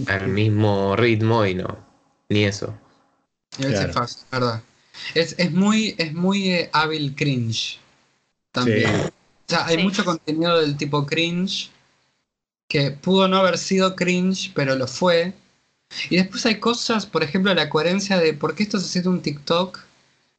[0.07, 1.77] al mismo ritmo y no,
[2.31, 2.73] ni eso.
[3.59, 3.92] Y a veces Claro.
[3.92, 4.62] fácil, ¿verdad?
[5.14, 7.78] Es, es muy, es muy eh, hábil cringe.
[8.52, 8.90] También.
[8.90, 9.08] Sí.
[9.08, 9.82] O sea, hay Sí.
[9.82, 11.70] mucho contenido del tipo cringe
[12.68, 15.32] que pudo no haber sido cringe, pero lo fue.
[16.11, 19.80] Y después hay cosas, por ejemplo, la coherencia de por qué estás haciendo un TikTok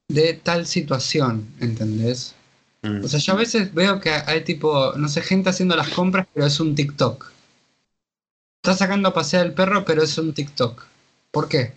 [0.07, 2.35] de tal situación, ¿entendés?
[2.83, 3.03] Mm.
[3.03, 6.27] O sea, yo a veces veo que hay tipo, no sé, gente haciendo las compras,
[6.33, 7.31] pero es un TikTok.
[8.61, 10.85] Está sacando a pasear el perro, pero es un TikTok.
[11.31, 11.73] ¿Por qué?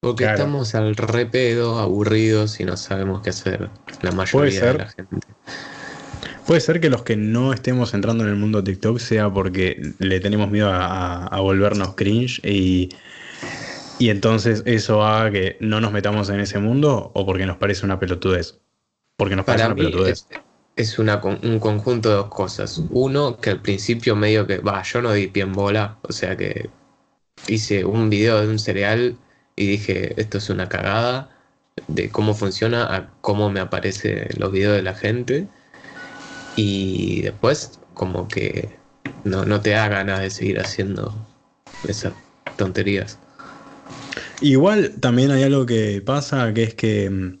[0.00, 0.38] Porque Claro.
[0.38, 3.68] estamos al repedo, aburridos y no sabemos qué hacer
[4.02, 5.16] la mayoría de la gente.
[6.46, 10.20] Puede ser que los que no estemos entrando en el mundo TikTok sea porque le
[10.20, 12.88] tenemos miedo a, a- a volvernos cringe y,
[13.98, 17.84] y entonces eso haga que no nos metamos en ese mundo o porque nos parece
[17.84, 18.58] una pelotudez.
[19.16, 20.26] Porque nos parece una pelotudez.
[20.30, 20.40] es,
[20.92, 22.82] es una, un conjunto de dos cosas.
[22.90, 26.36] Uno, que al principio medio que, va, yo no di pie en bola, o sea
[26.36, 26.70] que
[27.46, 29.16] hice un video de un cereal
[29.62, 31.30] y dije, esto es una cagada
[31.88, 35.50] de cómo funciona a cómo me aparecen los videos de la gente.
[36.54, 38.78] Y después, como que
[39.24, 41.26] no, no te da ganas de seguir haciendo
[41.82, 42.14] esas
[42.56, 43.18] tonterías.
[44.40, 47.38] Igual también hay algo que pasa, que es que mm,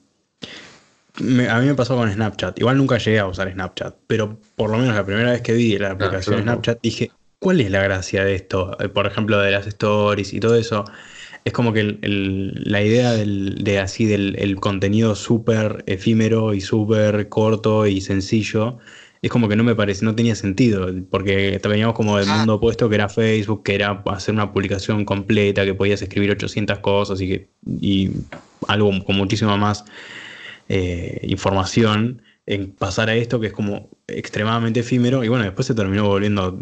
[1.18, 2.58] me- a mí me pasó con Snapchat.
[2.58, 5.78] Igual nunca llegué a usar Snapchat, pero por lo menos la primera vez que vi
[5.78, 6.42] la aplicación yo no.
[6.42, 8.76] Snapchat dije, ¿cuál es la gracia de esto?
[8.80, 10.84] Eh, Por ejemplo, de las stories y todo eso.
[11.44, 16.52] Es como que el- el- la idea del, de así del el contenido súper efímero
[16.54, 18.78] y súper corto y sencillo,
[19.22, 22.38] es como que no me parece, no tenía sentido, porque veníamos como del Ah.
[22.38, 26.78] mundo opuesto que era Facebook, que era hacer una publicación completa, que podías escribir 800
[26.80, 27.48] cosas y, que,
[27.80, 28.10] y
[28.68, 29.84] algo con muchísima más
[30.68, 35.74] eh, información, en pasar a esto que es como extremadamente efímero, y bueno, después se
[35.74, 36.58] terminó volviendo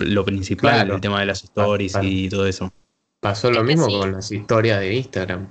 [0.00, 0.94] lo principal, Claro.
[0.96, 2.08] el tema de las stories Claro.
[2.08, 2.72] y todo eso.
[3.24, 3.98] Pasó lo Es que mismo sí.
[3.98, 5.48] con las historias de Instagram.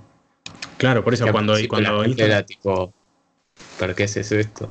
[0.78, 2.94] Claro, por eso Que cuando, Instagram, era tipo,
[3.80, 4.70] ¿para qué haces esto?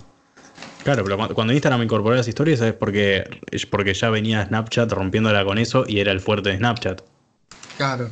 [0.85, 5.45] claro, pero cuando, Instagram incorporó las historias es porque, es porque ya venía Snapchat rompiéndola
[5.45, 7.03] con eso y era el fuerte de Snapchat.
[7.77, 8.09] Claro.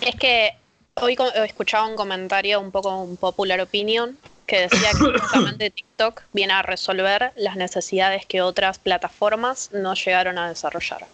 [0.00, 0.50] Es que
[0.94, 6.52] hoy escuchaba un comentario un poco un popular opinion que decía que justamente TikTok viene
[6.54, 11.06] a resolver las necesidades que otras plataformas no llegaron a desarrollar.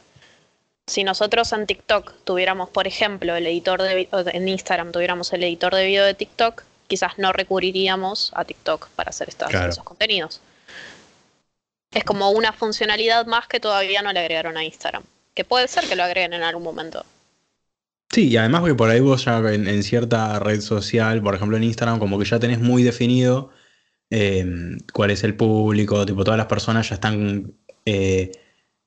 [0.90, 5.72] Si nosotros en TikTok tuviéramos, por ejemplo, el editor de en Instagram tuviéramos el editor
[5.72, 9.70] de video de TikTok, quizás no recurriríamos a TikTok para hacer Claro.
[9.70, 10.40] esos contenidos.
[11.92, 15.04] Es como una funcionalidad más que todavía no le agregaron a Instagram.
[15.32, 17.04] Que puede ser que lo agreguen en algún momento.
[18.12, 21.56] Sí, y además porque por ahí vos ya en, en cierta red social, por ejemplo
[21.56, 23.50] en Instagram, como que ya tenés muy definido
[24.10, 24.44] eh,
[24.92, 27.52] cuál es el público, tipo todas las personas ya están,
[27.86, 28.32] eh,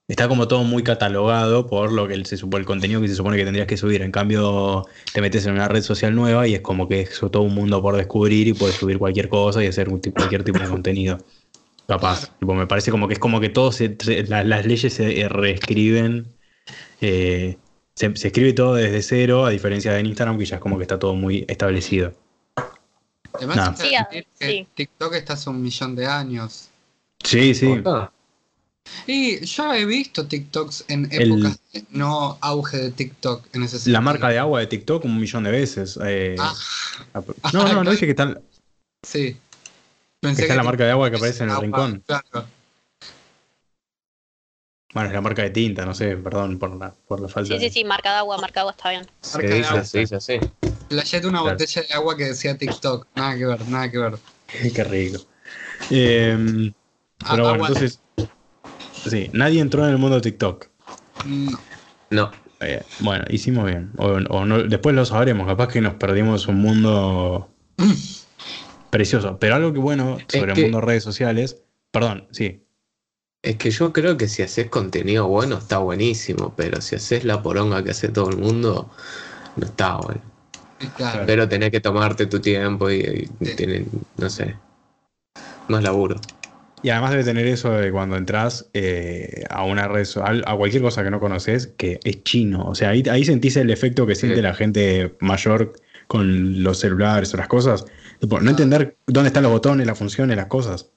[0.07, 3.37] está como todo muy catalogado por lo que se supone, el contenido que se supone
[3.37, 4.01] que tendrías que subir.
[4.01, 7.41] En cambio, te metes en una red social nueva y es como que es todo
[7.41, 11.19] un mundo por descubrir y puedes subir cualquier cosa y hacer cualquier tipo de contenido.
[11.87, 12.31] Capaz.
[12.39, 15.21] Tipo, me parece como que es como que todo se, se- la- las leyes se
[15.21, 16.27] eh, reescriben.
[17.01, 17.57] eh,
[17.95, 20.77] se, se escribe todo desde cero, a diferencia de en Instagram, que ya es como
[20.77, 22.13] que está todo muy establecido.
[23.33, 23.71] Además, Nah.
[23.75, 24.67] que Sí, admitir que sí.
[24.75, 26.69] TikTok está hace un millón de años.
[27.23, 27.81] Sí, sí.
[27.85, 28.11] Ah,
[29.07, 33.77] Y yo he visto TikToks en El- épocas de no auge de TikTok en ese
[33.77, 33.93] sentido.
[33.93, 35.97] La marca de agua de TikTok un millón de veces.
[36.05, 36.53] eh, Ah.
[37.53, 38.41] no, no, no dije que está, que
[39.05, 39.37] Sí.
[40.21, 42.03] Pensé está la marca de agua que aparece en el agua, rincón.
[42.05, 42.47] Claro.
[44.93, 47.59] Bueno, es la marca de tinta, no sé, perdón por la, por la falta Sí,
[47.59, 49.07] sí, de- sí, marca de agua, marca de agua está bien.
[49.21, 49.83] Se Marca de agua.
[49.83, 50.39] se dice así.
[50.87, 51.43] Playé una Claro.
[51.57, 53.07] botella de agua que decía TikTok.
[53.15, 54.17] Nada que ver, nada que ver.
[54.75, 55.23] Qué rico.
[55.89, 56.71] Eh,
[57.25, 57.99] Ah, pero bueno, agua- entonces.
[59.05, 60.67] Sí, nadie entró en el mundo de TikTok.
[61.25, 61.59] No.
[62.09, 63.91] No, Eh, bueno, hicimos bien.
[63.97, 65.45] O, o no- después lo sabremos.
[65.47, 67.49] Capaz que nos perdimos un mundo
[68.89, 69.37] precioso.
[69.39, 71.57] Pero algo que bueno sobre el que- mundo de redes sociales.
[71.91, 72.59] Perdón, sí.
[73.41, 77.41] es que yo creo que si haces contenido bueno está buenísimo, pero si haces la
[77.43, 78.89] poronga que hace todo el mundo,
[79.57, 80.21] no está bueno.
[80.95, 81.23] Claro.
[81.25, 83.55] Pero tenés que tomarte tu tiempo y, y Sí.
[83.57, 84.55] tienen, no sé,
[85.67, 86.15] más laburo.
[86.83, 90.05] Y además debe tener eso de cuando entras eh, a una red
[90.45, 92.65] a cualquier cosa que no conoces, que es chino.
[92.67, 94.41] O sea, ahí, ahí sentís el efecto que siente Sí.
[94.41, 95.73] la gente mayor
[96.07, 97.85] con los celulares o las cosas.
[98.19, 100.89] Tipo, no entender dónde están los botones, las funciones, las cosas.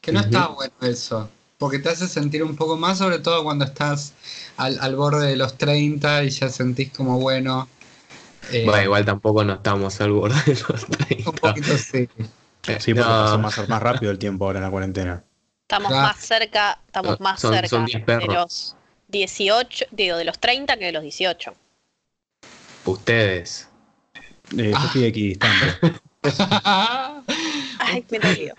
[0.00, 1.28] Que no está bueno eso.
[1.58, 4.14] Porque te hace sentir un poco más, sobre todo cuando estás
[4.56, 7.68] al, al borde de los 30 y ya sentís como bueno.
[8.52, 11.32] eh, Bueno, igual tampoco no estamos al borde de los Un 30.
[11.32, 12.08] poquito sí.
[12.62, 13.04] Sí, porque No.
[13.06, 15.22] pasó más, más rápido el tiempo ahora en la cuarentena.
[15.62, 16.06] Estamos Claro.
[16.08, 18.34] más cerca, estamos más son- cerca son 10 de perros.
[18.34, 18.76] los
[19.08, 21.54] 18, digo, de los 30 que de los 18.
[22.84, 23.68] Ustedes.
[24.56, 24.84] Eh, Yo Ah.
[24.86, 25.98] estoy equidistante.
[27.78, 28.54] Ay, me dolió.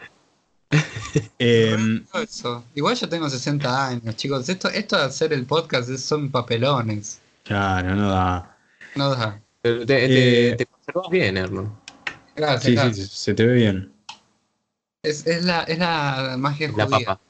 [1.40, 1.76] Eh,
[2.14, 2.64] Eso.
[2.76, 4.48] Igual yo tengo 60 años, chicos.
[4.48, 7.20] Esto, esto de hacer el podcast es- son papelones.
[7.44, 8.56] claro, no da.
[8.96, 9.40] No da.
[9.64, 10.56] Pero te, te- Eh.
[10.56, 11.79] te conservas bien, Herman.
[12.40, 12.64] Gracias.
[12.64, 13.10] Sí, sí, gracias.
[13.10, 13.92] sí, se te ve bien.
[15.04, 17.00] Es, es la, es la magia La judía.
[17.06, 17.22] papa.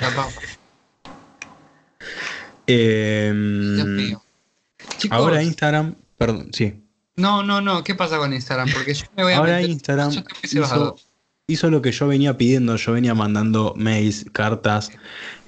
[0.00, 0.30] La papa.
[2.66, 3.32] Eh,
[3.76, 4.22] Dios mío.
[4.98, 6.82] Chicos, ahora Instagram, perdón, sí.
[7.16, 7.84] no, no, no.
[7.84, 8.70] ¿Qué pasa con Instagram?
[8.72, 10.10] Porque yo me voy a Ahora meter- Instagram
[10.42, 10.96] hizo,
[11.46, 12.76] hizo lo que yo venía pidiendo.
[12.76, 14.90] Yo venía mandando mails, cartas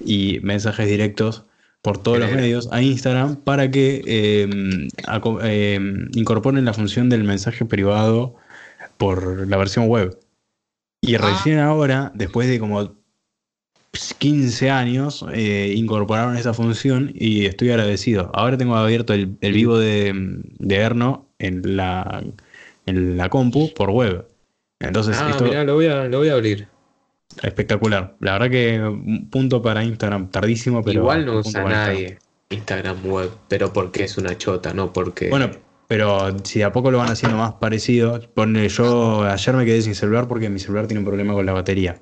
[0.03, 1.43] y mensajes directos
[1.81, 4.87] por todos los medios a Instagram para que eh,
[5.43, 5.79] eh,
[6.13, 8.35] incorporen la función del mensaje privado
[8.97, 10.17] por la versión web.
[11.01, 11.19] Y Ah.
[11.19, 12.95] recién ahora, después de como
[14.19, 18.29] 15 años, eh, incorporaron esa función y estoy agradecido.
[18.33, 20.13] Ahora tengo abierto el, el vivo de,
[20.59, 22.23] de Erno en la,
[22.85, 24.27] en la compu por web.
[24.79, 26.67] Entonces, Ah, esto mirá, lo voy, a, lo voy a abrir.
[27.41, 28.15] espectacular.
[28.19, 30.99] La verdad que un punto para Instagram, tardísimo, pero.
[31.01, 31.93] Igual no usa para Instagram.
[31.95, 35.29] nadie Instagram web, pero porque es una chota, no porque.
[35.29, 35.49] Bueno,
[35.87, 39.81] pero si de a poco lo van haciendo más parecido, ponle yo ayer me quedé
[39.81, 41.99] sin celular porque mi celular tiene un problema con la batería.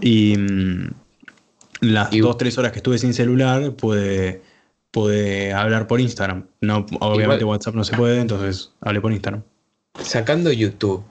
[0.00, 0.90] Y mm,
[1.80, 4.42] las Y- dos, tres horas que estuve sin celular, pude,
[4.90, 6.46] pude hablar por Instagram.
[6.60, 9.42] No, obviamente Igual- WhatsApp no se puede, entonces hablé por Instagram.
[10.00, 11.04] Sacando YouTube,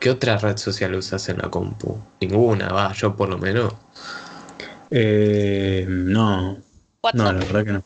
[0.00, 1.98] ¿qué otra red social usas en la compu?
[2.20, 3.74] Ninguna, va, yo por lo menos.
[4.90, 6.58] Eh, no, no,
[7.02, 7.16] WhatsApp.
[7.24, 7.84] la verdad que no.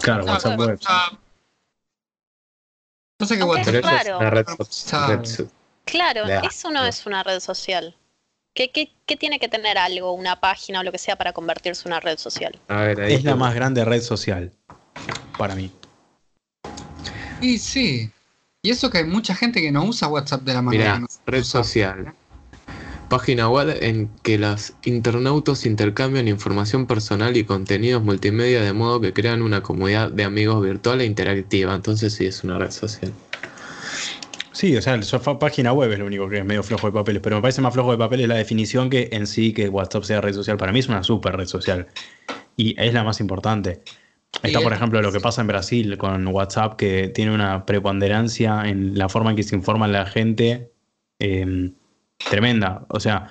[0.00, 0.58] Claro, Ah, WhatsApp
[3.16, 3.18] WhatsApp.
[3.18, 4.18] Pasa que Aunque WhatsApp Pero esa es Claro.
[4.18, 5.08] una red, WhatsApp.
[5.10, 5.48] red so-
[5.84, 7.94] Claro, eso no es una red social.
[8.54, 11.82] ¿Qué, qué, qué tiene que tener algo, una página o lo que sea para convertirse
[11.86, 12.58] en una red social?
[12.68, 14.50] A ver, ahí Es la más grande red social
[15.38, 15.70] para mí.
[17.40, 18.10] Y sí.
[18.62, 21.00] Y eso que hay mucha gente que no usa WhatsApp de la manera Mirá, que
[21.02, 22.14] nosotros red social.
[23.08, 29.12] Página web en que los internautas intercambian información personal y contenidos multimedia de modo que
[29.12, 31.74] crean una comunidad de amigos virtual e interactiva.
[31.74, 33.12] Entonces sí es una red social.
[34.52, 34.98] Sí, o sea,
[35.38, 37.74] página web es lo único que es medio flojo de papeles, pero me parece más
[37.74, 40.56] flojo de papeles la definición que en sí que WhatsApp sea red social.
[40.56, 41.86] Para mí es una super red social
[42.56, 43.82] y es la más importante.
[44.42, 48.98] Está, por ejemplo, lo que pasa en Brasil con WhatsApp, que tiene una preponderancia en
[48.98, 50.72] la forma en que se informa la gente
[51.18, 51.70] eh,
[52.18, 52.86] tremenda.
[52.88, 53.28] O sea,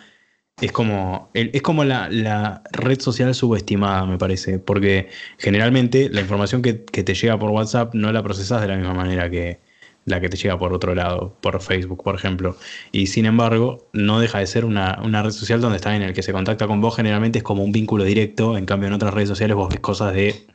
[0.62, 6.62] es como, es como la, la red social subestimada, me parece, porque generalmente la información
[6.62, 9.60] que, que te llega por WhatsApp no la procesas de la misma manera que
[10.06, 12.58] la que te llega por otro lado, por Facebook, por ejemplo.
[12.91, 16.13] Y sin embargo, no deja de ser una, una red social donde está en el
[16.13, 19.13] que se contacta con vos, generalmente es como un vínculo directo, en cambio en otras
[19.13, 20.45] redes sociales vos ves cosas de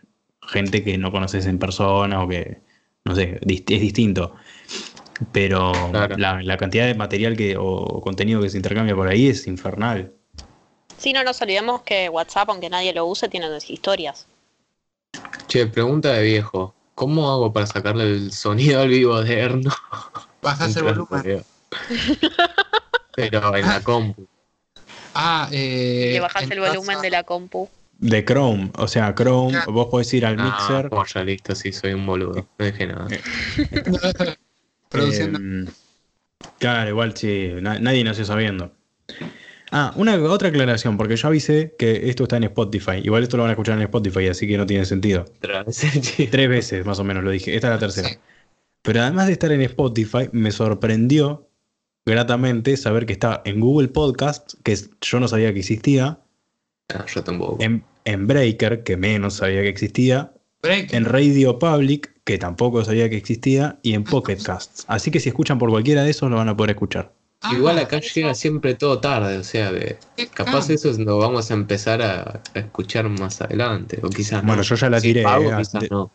[0.43, 2.61] gente que no conoces en persona o que,
[3.05, 4.35] no sé, es distinto.
[5.33, 6.17] Pero Claro.
[6.17, 10.13] la, la cantidad de material que, o contenido que se intercambia por ahí es infernal.
[10.97, 14.27] Sí, no nos olvidemos que WhatsApp, aunque nadie lo use, tiene historias.
[15.47, 16.75] Che, pregunta de viejo.
[16.95, 19.71] ¿Cómo hago para sacarle el sonido al vivo de Erno?
[20.43, 21.45] Bajás el mientras volumen.
[23.15, 24.27] Pero en la compu.
[25.15, 26.11] Ah, eh.
[26.13, 27.69] Le bajás el volumen a- de la compu.
[27.99, 30.89] De Chrome, o sea, Chrome, vos podés ir al Ah, mixer.
[30.89, 32.47] polla, listo, sí, soy un boludo.
[32.59, 33.09] No dije nada.
[34.90, 35.38] Produciendo.
[35.38, 35.66] Em,
[36.59, 38.72] claro, igual sí, na- nadie nació sabiendo.
[39.72, 43.00] Ah, una otra aclaración, porque yo avisé que esto está en Spotify.
[43.03, 45.24] Igual esto lo van a escuchar en Spotify, así que no tiene sentido.
[45.40, 47.55] Tres veces más o menos lo dije.
[47.55, 48.09] Esta es la tercera.
[48.09, 48.16] Sí.
[48.83, 51.46] Pero además de estar en Spotify, me sorprendió
[52.05, 56.18] gratamente saber que está en Google Podcast, que yo no sabía que existía,
[56.92, 57.62] Ah, yo tampoco.
[57.62, 63.16] en, en Breaker, que menos sabía que existía, en Radio Public, que tampoco sabía que
[63.16, 64.85] existía, y en Pocket Casts.
[64.88, 67.12] Así que si escuchan por cualquiera de esos, lo van a poder escuchar.
[67.43, 68.14] Ah, Igual acá buenísimo.
[68.27, 69.99] llega siempre todo tarde, o sea que
[70.35, 70.73] capaz campo.
[70.75, 74.62] eso lo vamos a empezar a, a escuchar más adelante, o quizás Bueno, no.
[74.62, 76.12] yo ya la Si tiré, pago, eh, quizás de- no.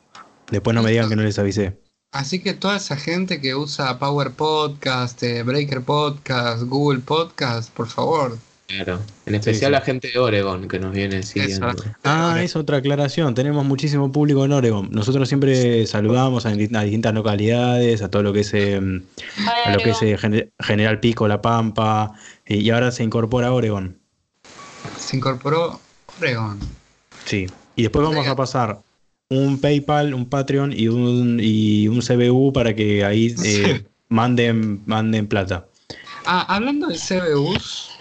[0.51, 1.79] Después no me digan que no les avisé.
[2.11, 7.87] Así que toda esa gente que usa Power Podcast, eh, Breaker Podcast, Google Podcast, por
[7.87, 8.37] favor.
[8.67, 8.99] Claro.
[9.27, 9.71] En especial sí.
[9.73, 11.71] la gente de Oregon que nos viene siguiendo.
[12.03, 13.35] Ah, es otra aclaración.
[13.35, 14.89] Tenemos muchísimo público en Oregon.
[14.91, 18.81] Nosotros siempre saludamos a, a distintas localidades, a todo lo que es, eh,
[19.65, 22.13] a lo que es eh, Gen- General Pico, La Pampa,
[22.47, 23.97] y, y ahora se incorpora Oregon.
[24.97, 25.79] Se incorporó
[26.19, 26.59] Oregon.
[27.25, 27.45] Sí.
[27.75, 28.79] Y después vamos a pasar
[29.29, 33.85] un PayPal, un Patreon y un, y un CBU para que ahí eh, Sí.
[34.09, 35.67] manden, manden plata.
[36.25, 37.91] Ah, hablando de CBUs.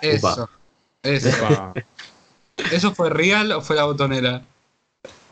[0.00, 0.48] Eso.
[0.48, 0.48] Upa.
[1.02, 1.74] Eso.
[2.70, 4.42] ¿Eso fue real o fue la botonera?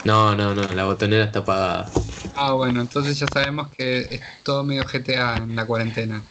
[0.05, 1.91] No, no, no, la botonera está apagada.
[2.35, 6.23] Ah, bueno, entonces ya sabemos que es todo medio GTA en la cuarentena.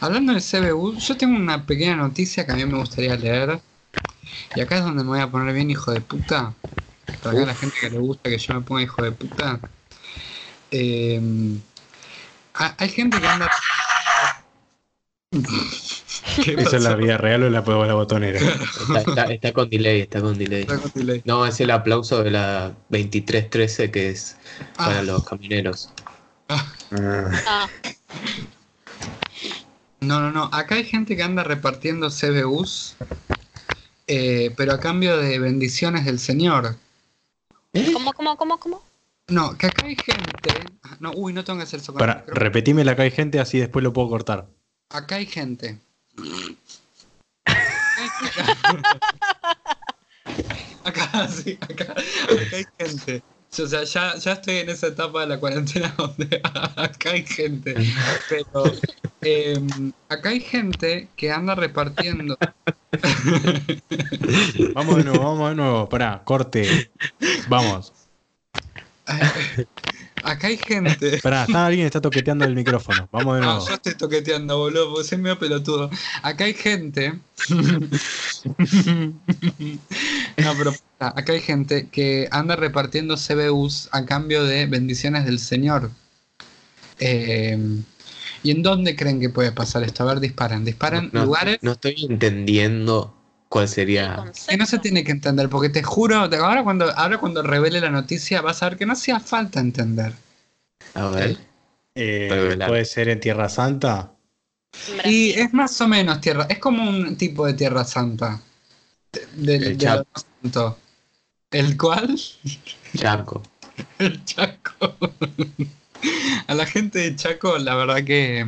[0.00, 3.60] Hablando del CBU, yo tengo una pequeña noticia que a mí me gustaría leer.
[4.54, 6.54] Y acá es donde me voy a poner bien hijo de puta.
[7.22, 9.60] Para que a la gente que le gusta que yo me ponga hijo de puta.
[10.70, 11.20] Eh,
[12.54, 13.50] ha- hay gente que anda...
[16.44, 18.38] ¿Qué ¿Esa es la vida real o la puedo la botonera?
[18.38, 20.62] Está, está- está con delay, está con delay.
[20.62, 21.22] Está con delay.
[21.24, 24.36] No, es el aplauso de la 2313 que es
[24.76, 25.90] para Ah, los camineros.
[26.48, 26.72] ah,
[27.46, 27.68] Ah,
[30.00, 30.48] no, no, no.
[30.52, 32.96] Acá hay gente que anda repartiendo CBUs,
[34.08, 36.76] eh, pero a cambio de bendiciones del Señor.
[37.92, 38.82] ¿Cómo, cómo, cómo, cómo?
[39.28, 40.64] No, que acá hay gente.
[41.00, 43.82] No, uy, no tengo que hacer eso Para, repetime la que hay gente, así después
[43.82, 44.46] lo puedo cortar.
[44.90, 45.78] Acá hay gente.
[50.84, 52.02] acá, sí, acá, acá
[52.52, 53.22] hay gente.
[53.60, 57.74] O sea, ya, ya estoy en esa etapa de la cuarentena donde acá hay gente.
[58.28, 58.64] Pero
[59.20, 62.38] em, acá hay gente que anda repartiendo.
[64.74, 65.88] Vamos de nuevo, vamos de nuevo.
[65.88, 66.90] Pará, corte.
[67.48, 67.92] Vamos.
[70.22, 71.16] Acá hay gente.
[71.16, 73.08] Esperá, está, alguien está toqueteando el micrófono.
[73.12, 73.68] Vamos de No, nuevo.
[73.68, 75.90] yo estoy toqueteando, boludo, porque soy medio pelotudo.
[76.22, 77.14] Acá hay gente.
[77.48, 79.18] no,
[80.58, 85.90] pero ah, acá hay gente que anda repartiendo CBUs a cambio de bendiciones del Señor.
[86.98, 87.58] Eh,
[88.44, 90.02] ¿Y en dónde creen que puede pasar esto?
[90.02, 90.64] A ver, disparan.
[90.64, 93.14] Disparan No, lugares no estoy entendiendo
[93.52, 94.24] cuál sería.
[94.48, 97.90] que no se tiene que entender, porque te juro, ahora cuando, ahora cuando revele la
[97.90, 100.14] noticia vas a ver que no hacía falta entender.
[100.94, 101.36] A ver.
[101.94, 102.68] Eh, Revelar.
[102.70, 104.12] puede ser en Tierra Santa.
[105.04, 108.40] Y es más o menos tierra, es como un tipo de tierra santa.
[109.12, 110.06] De- del- El de Chaco.
[110.42, 110.78] santo.
[111.50, 112.18] ¿El cual?
[112.96, 113.42] Chaco.
[113.98, 114.96] El Chaco.
[116.46, 118.46] A la gente de Chaco, la verdad que.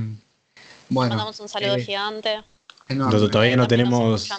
[0.89, 1.11] Bueno.
[1.11, 2.31] Mandamos un saludo eh, gigante.
[2.89, 3.13] enorme.
[3.13, 4.31] Nosotros todavía no tenemos.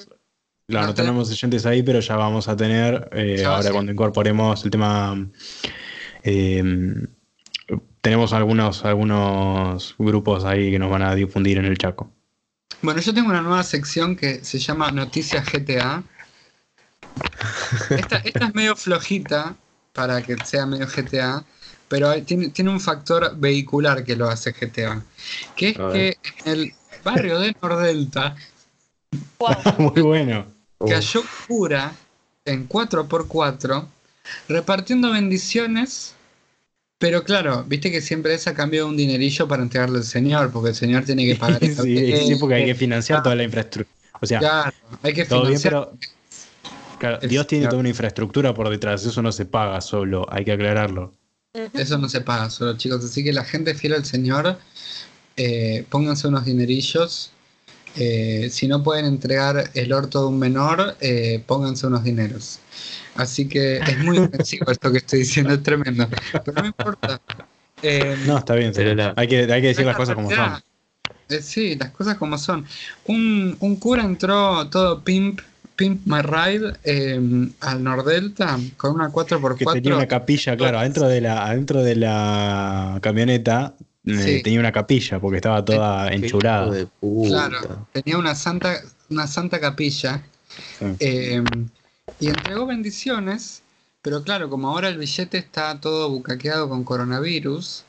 [0.68, 3.10] Claro, No no tenemos oyentes ahí, pero ya vamos a tener.
[3.14, 5.28] eh, ahora cuando incorporemos el tema.
[6.24, 6.64] eh,
[8.02, 12.12] tenemos algunos, algunos grupos ahí que nos van a difundir en el Chaco.
[12.82, 16.04] Bueno, yo tengo una nueva sección que se llama Noticias GTA.
[17.90, 19.56] Esta, esta es medio flojita
[19.94, 21.44] para que sea medio GTA,
[21.88, 25.02] pero hay- tiene, tiene un factor vehicular que lo hace GTA.
[25.56, 26.74] Que es que en el
[27.04, 28.36] barrio de Nordelta
[29.40, 29.56] Guau.
[29.80, 30.46] Muy bueno.
[30.80, 31.94] Uh, cayó cura
[32.46, 33.88] en 4x4
[34.48, 36.14] repartiendo bendiciones.
[36.98, 40.52] Pero claro, viste que siempre es a cambio de un dinerillo para entregarle al señor,
[40.52, 43.36] porque el señor tiene que pagar el sí, hotel, sí, porque hay que financiar toda
[43.36, 43.96] la infraestructura.
[44.22, 44.72] O sea, Claro,
[45.04, 45.74] hay que todo bien, financiar.
[45.74, 45.98] pero.
[46.98, 50.46] claro, El Dios tiene toda una infraestructura por detrás, eso no se paga solo, hay
[50.46, 51.14] que aclararlo.
[51.74, 53.04] Eso no se paga solo, chicos.
[53.04, 54.58] Así que la gente fiel al Señor,
[55.38, 57.32] eh, pónganse unos dinerillos.
[57.98, 62.60] Eh, si no pueden entregar el orto de un menor, eh, pónganse unos dineros.
[63.16, 66.08] Así que es muy ofensivo esto que estoy diciendo, es tremendo.
[66.44, 67.22] Pero no importa.
[67.82, 70.30] Eh, No, está bien, Pero la- hay, que, hay que decir las la cosas como
[70.32, 70.54] son.
[71.30, 72.66] Eh, sí, las cosas como son.
[73.06, 75.40] Un, un cura entró todo pimp,
[75.76, 77.20] pimp my ride eh,
[77.62, 79.56] al Nordelta con una 4x4.
[79.58, 83.74] Que tenía una capilla, claro, adentro de la, adentro de la camioneta
[84.06, 84.44] Sí.
[84.44, 86.70] tenía una capilla porque estaba toda enchurada.
[86.72, 87.30] de puta.
[87.50, 90.22] Claro, tenía una santa, una santa capilla
[90.80, 90.86] Sí.
[91.00, 91.44] eh,
[92.20, 93.64] y entregó bendiciones,
[94.02, 97.84] pero claro, como ahora el billete está todo bucaqueado con coronavirus,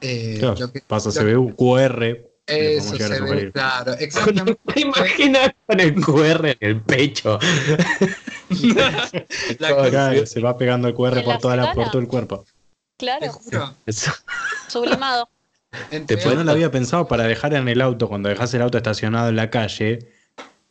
[0.00, 2.24] eh, Claro, lo que- pasa CBU, QR.
[2.46, 2.94] eso
[3.52, 4.60] claro, exactamente.
[4.72, 7.38] ¿Te imaginas con el QR en el pecho?
[9.58, 12.44] La Acá se va pegando el QR por la toda la, por todo el cuerpo.
[12.44, 12.52] te
[12.96, 14.12] Claro, juro, Eso.
[14.68, 15.28] sublimado.
[15.90, 18.78] Entregó- Yo no lo había pensado para dejar en el auto, cuando dejas el auto
[18.78, 19.98] estacionado en la calle,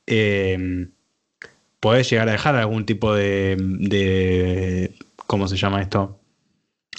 [0.07, 0.87] eh,
[1.79, 4.95] podés llegar a dejar algún tipo de, de-
[5.27, 6.19] ¿cómo se llama esto?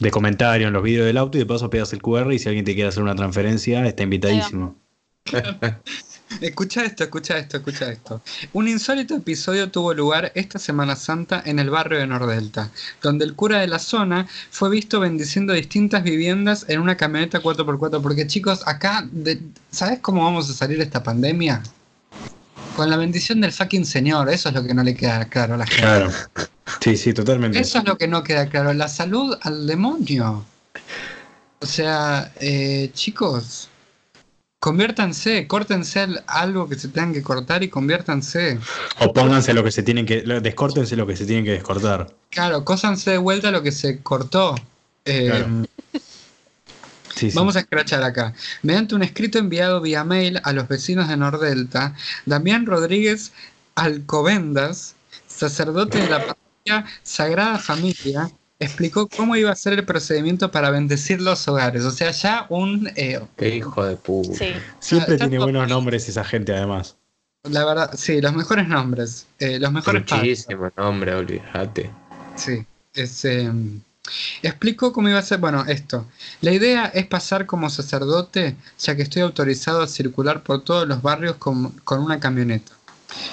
[0.00, 2.48] De comentario en los vídeos del auto y de paso pegas el QR y si
[2.48, 4.76] alguien te quiere hacer una transferencia está invitadísimo.
[6.40, 8.20] Escucha esto, escucha esto, escucha esto.
[8.52, 12.70] Un insólito episodio tuvo lugar esta Semana Santa en el barrio de Nordelta,
[13.02, 18.00] donde el cura de la zona fue visto bendiciendo distintas viviendas en una camioneta 4x4.
[18.02, 21.62] Porque chicos, acá, de- ¿sabes cómo vamos a salir de esta pandemia?
[22.76, 25.56] Con la bendición del fucking señor, eso es lo que no le queda claro a
[25.56, 25.82] la gente.
[25.82, 26.10] Claro.
[26.80, 27.58] Sí, sí, totalmente.
[27.58, 30.44] Eso es lo que no queda claro, la salud al demonio.
[31.60, 33.68] O sea, eh, chicos,
[34.60, 38.58] conviértanse, córtense al- algo que se tengan que cortar y conviértanse.
[39.00, 42.12] O pónganse lo que se tienen que, descórtense lo que se tienen que descortar.
[42.30, 44.54] Claro, cósanse de vuelta lo que se cortó.
[45.04, 45.66] Eh, Claro.
[47.14, 47.36] Sí, sí.
[47.36, 48.32] Vamos a escrachar acá.
[48.62, 51.94] Mediante un escrito enviado vía mail a los vecinos de Nordelta,
[52.26, 53.32] Damián Rodríguez
[53.74, 54.94] Alcobendas,
[55.26, 58.30] sacerdote de la parroquia Sagrada Familia,
[58.60, 61.84] explicó cómo iba a ser el procedimiento para bendecir los hogares.
[61.84, 62.90] O sea, ya un...
[62.96, 64.34] eh, Qué hijo de puta.
[64.34, 64.66] Sí.
[64.80, 66.96] Siempre tiene todo buenos nombres esa gente además.
[67.44, 69.26] la verdad, sí, los mejores nombres.
[69.38, 70.46] eh, los mejores padres.
[70.48, 71.96] Muchísimo nombre, olvídate.
[72.34, 73.50] Sí, es, eh,
[74.42, 75.38] explico cómo iba a ser.
[75.38, 76.10] Bueno, esto.
[76.40, 81.02] La idea es pasar como sacerdote, ya que estoy autorizado a circular por todos los
[81.02, 82.77] barrios con, con una camioneta.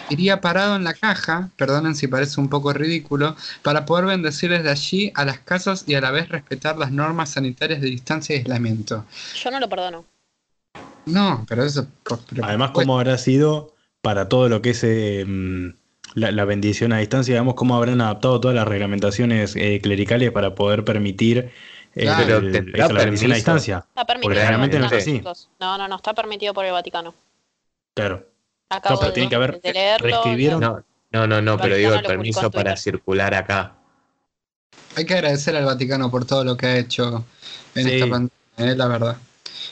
[0.10, 4.70] Iría parado en la caja, perdonen si parece un poco ridículo, para poder bendecir desde
[4.70, 8.40] allí a las casas y a la vez respetar las normas sanitarias de distancia y
[8.40, 9.06] aislamiento.
[9.36, 10.06] Yo no lo perdono.
[11.06, 11.88] No, pero eso.
[12.30, 15.70] pero- Además, cómo habrá sido para todo lo que es eh, mm,
[16.16, 20.56] la, la bendición a distancia, digamos, cómo habrán adaptado todas las reglamentaciones eh, clericales para
[20.56, 21.52] poder permitir
[21.96, 22.38] eh, Claro.
[22.40, 23.86] el- la bendición a distancia.
[23.90, 25.22] Está permitido Porque realmente no es así.
[25.60, 27.14] No, no, no, está permitido por el Vaticano.
[27.94, 28.28] Claro.
[28.70, 29.62] Acabo No, pero de, tiene que haber-
[30.02, 33.76] reescribieron- No, no, no, pero digo el permiso para circular acá.
[34.96, 37.26] Hay que agradecer al Vaticano por todo lo que ha hecho
[37.76, 37.94] en Sí.
[37.94, 39.18] esta pandemia, eh, la verdad.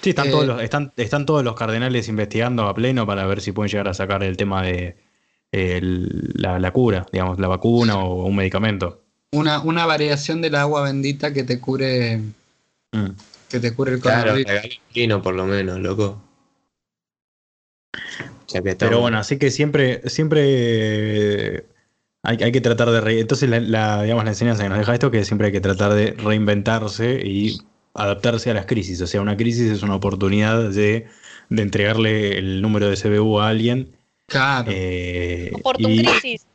[0.01, 3.41] Sí, están, Eh, todos los, están, están todos los cardenales investigando a pleno para ver
[3.41, 4.97] si pueden llegar a sacar el tema de
[5.51, 9.01] eh, el- la, la cura, digamos, la vacuna o un medicamento.
[9.31, 12.17] Una, una variación del agua bendita que te cure,
[12.91, 13.09] Mm.
[13.49, 15.23] que te cure el Claro, coronavirus.
[15.23, 16.21] por lo menos, loco.
[18.77, 20.41] Pero bueno, así que siempre, siempre
[21.57, 21.65] eh,
[22.23, 23.01] hay, hay que tratar de...
[23.01, 25.61] re- Entonces, la, la, digamos, la enseñanza que nos deja esto que siempre hay que
[25.61, 27.57] tratar de reinventarse y
[27.93, 29.01] adaptarse a las crisis.
[29.01, 31.07] O sea, una crisis es una oportunidad de,
[31.49, 33.89] de entregarle el número de CBU a alguien.
[34.27, 36.45] Claro, eh, Por tu y- crisis.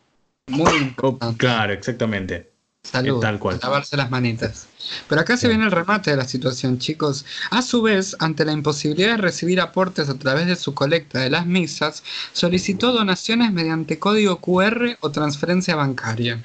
[0.49, 1.39] muy importante.
[1.39, 2.51] Claro, exactamente.
[2.82, 3.59] Salud, tal cual.
[3.62, 4.66] lavarse las manitas.
[5.09, 7.24] Pero acá se viene el remate de la situación, chicos.
[7.51, 11.30] A su vez, ante la imposibilidad de recibir aportes a través de su colecta de
[11.30, 16.45] las misas, solicitó donaciones mediante código QR o transferencia bancaria.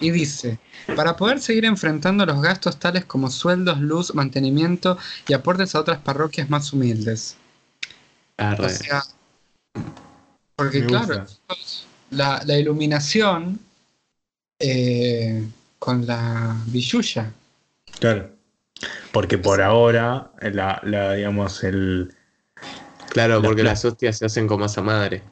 [0.00, 0.60] Y dice,
[0.94, 5.98] para poder seguir enfrentando los gastos tales como sueldos, luz, mantenimiento y aportes a otras
[6.00, 7.36] parroquias más humildes.
[8.58, 8.68] O Arre.
[8.68, 9.02] sea,
[10.56, 11.26] porque Me claro, gusta.
[11.26, 13.60] chicos, la, la iluminación
[14.58, 17.32] eh, con la billulla.
[18.00, 18.30] Claro.
[19.12, 22.14] Porque por ahora, la, la, digamos, el,
[23.10, 25.22] Claro, La- porque la- las hostias se hacen con masa madre.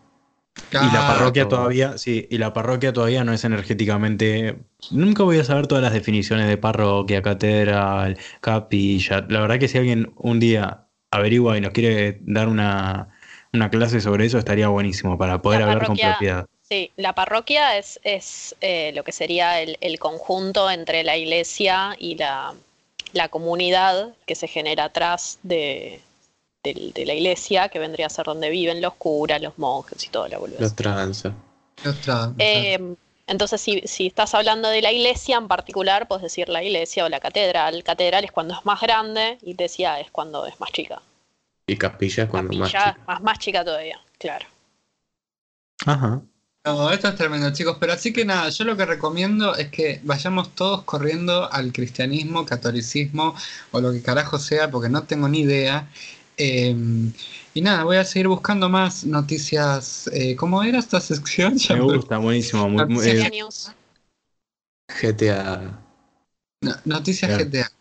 [0.71, 4.59] Y la parroquia todavía, sí, y la parroquia todavía no es energéticamente.
[4.91, 9.25] Nunca voy a saber todas las definiciones de parroquia, catedral, capilla.
[9.29, 13.09] La verdad que si alguien un día averigua y nos quiere dar una,
[13.53, 16.47] una clase sobre eso, estaría buenísimo para poder La hablar con propiedad.
[16.75, 21.95] Sí, la parroquia es, es eh, lo que sería el, el conjunto entre la iglesia
[22.01, 22.53] y la,
[23.13, 26.01] la comunidad que se genera atrás de,
[26.65, 30.09] del- de la iglesia, que vendría a ser donde viven los curas, los monjes y
[30.09, 30.61] toda la boludez.
[30.63, 31.33] Los tranza.
[31.87, 32.97] Otra- Eh,
[33.29, 37.09] entonces, si, si estás hablando de la iglesia en particular, puedes decir la iglesia o
[37.09, 37.85] la catedral.
[37.85, 41.01] Catedral es cuando es más grande, iglesia es cuando es más chica.
[41.69, 43.05] Y capilla cuando más Capilla chica.
[43.07, 44.47] más, más chica todavía, claro.
[45.87, 46.23] Ajá.
[46.67, 47.77] No, esto es tremendo, chicos.
[47.79, 52.47] Pero así que nada, yo lo que recomiendo es que vayamos todos corriendo al cristianismo,
[52.47, 53.35] catolicismo
[53.71, 55.91] o lo que carajo sea, porque no tengo ni idea.
[56.39, 56.75] Eh,
[57.53, 60.09] y nada, voy a seguir buscando más noticias.
[60.13, 61.57] Eh, ¿Cómo era esta sección?
[61.69, 62.67] Me gusta, buenísimo.
[62.69, 63.71] muy- muy- eh, news.
[64.89, 65.79] GTA.
[66.63, 67.45] No, noticias Claro.
[67.45, 67.73] GTA.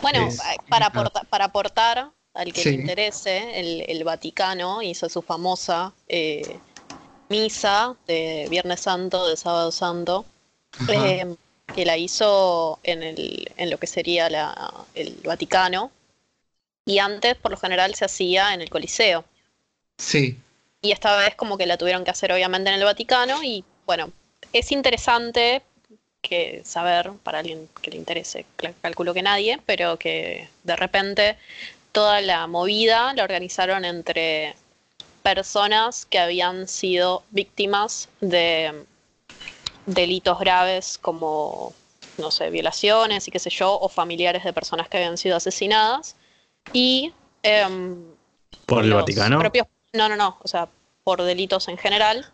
[0.00, 2.70] Bueno, Es- eh, para, aporta- para aportar al que Sí.
[2.70, 6.60] le interese, el, el Vaticano hizo su famosa eh,
[7.34, 10.24] misa de Viernes Santo, de Sábado Santo,
[10.88, 11.36] eh,
[11.74, 15.90] que la hizo en, el, en lo que sería la- el Vaticano,
[16.86, 19.24] y antes por lo general se hacía en el Coliseo.
[19.98, 20.36] Sí,
[20.82, 24.12] Y esta vez como que la tuvieron que hacer obviamente en el Vaticano y bueno,
[24.52, 25.62] es interesante
[26.22, 28.46] que saber para alguien que le interese,
[28.82, 31.36] calculo que nadie, pero que de repente
[31.92, 34.56] toda la movida la organizaron entre
[35.22, 38.84] personas que habían sido víctimas de
[39.86, 41.72] delitos graves como,
[42.18, 46.16] no sé, violaciones y qué sé yo, o familiares de personas que habían sido asesinadas
[46.72, 47.12] y...
[47.42, 48.04] em,
[48.66, 49.38] por el Vaticano.
[49.40, 50.68] propios- no, no, no, o sea,
[51.04, 52.24] por delitos en general.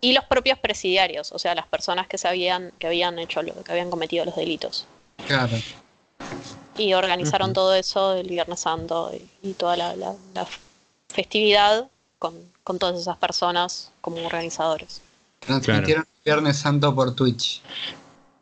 [0.00, 3.70] Y los propios presidiarios, o sea, las personas que sabían que habían hecho lo, que
[3.72, 4.86] habían cometido los delitos.
[5.26, 5.56] claro.
[6.78, 10.46] Y organizaron todo eso el Viernes Santo y, y toda la, la- la
[11.12, 11.88] festividad
[12.22, 15.00] con, con todas esas personas como organizadores.
[15.40, 17.60] Transmitieron Viernes Santo por Twitch.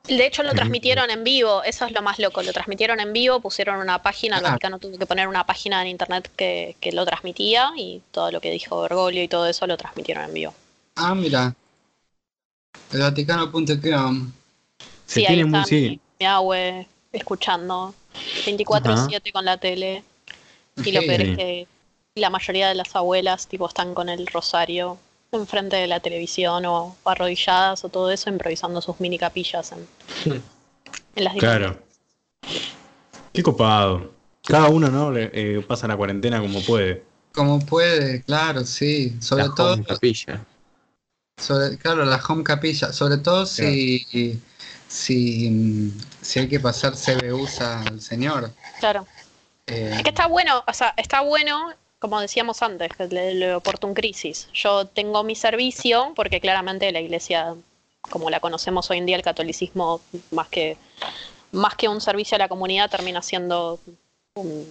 [0.06, 2.42] De hecho, lo transmitieron en vivo, eso es lo más loco.
[2.42, 4.50] Lo transmitieron en vivo, pusieron una página, el Ah.
[4.50, 8.40] Vaticano tuvo que poner una página en internet que, que lo transmitía y todo lo
[8.42, 10.54] que dijo Bergoglio y todo eso lo transmitieron en vivo.
[10.96, 11.54] Ah, mira.
[12.92, 14.32] El Vaticano.com.
[15.06, 16.00] Se Sí, ahí está sí.
[16.18, 17.94] mi, abue escuchando
[18.44, 20.02] 24-7 con la tele.
[20.84, 21.30] Y lo peor Sí.
[21.30, 21.66] es que
[22.20, 24.98] la mayoría de las abuelas tipo están con el rosario
[25.32, 29.86] enfrente de la televisión o arrodilladas o todo eso, improvisando sus mini capillas en,
[31.16, 31.78] en las Claro.
[33.32, 34.10] Qué copado.
[34.44, 35.10] Cada uno, ¿no?
[35.10, 37.04] Le- eh, pasa la cuarentena como puede.
[37.32, 39.16] Como puede, claro, sí.
[39.20, 40.40] Sobre La todo, home capilla.
[41.38, 42.92] sobre, claro, la home capilla.
[42.92, 44.40] Sobre todo si,
[44.88, 45.90] si, mm,
[46.22, 48.50] si hay que pasar CBUs al señor.
[48.80, 49.06] Claro.
[49.68, 53.52] Eh, Es que está bueno, o sea, está bueno, como decíamos antes, que le, le
[53.52, 54.48] aporta un crisis.
[54.52, 57.54] Yo tengo mi servicio, porque claramente la iglesia,
[58.00, 60.00] como la conocemos hoy en día, el catolicismo,
[60.32, 60.76] más que,
[61.52, 63.78] más que un servicio a la comunidad, termina siendo
[64.34, 64.66] un.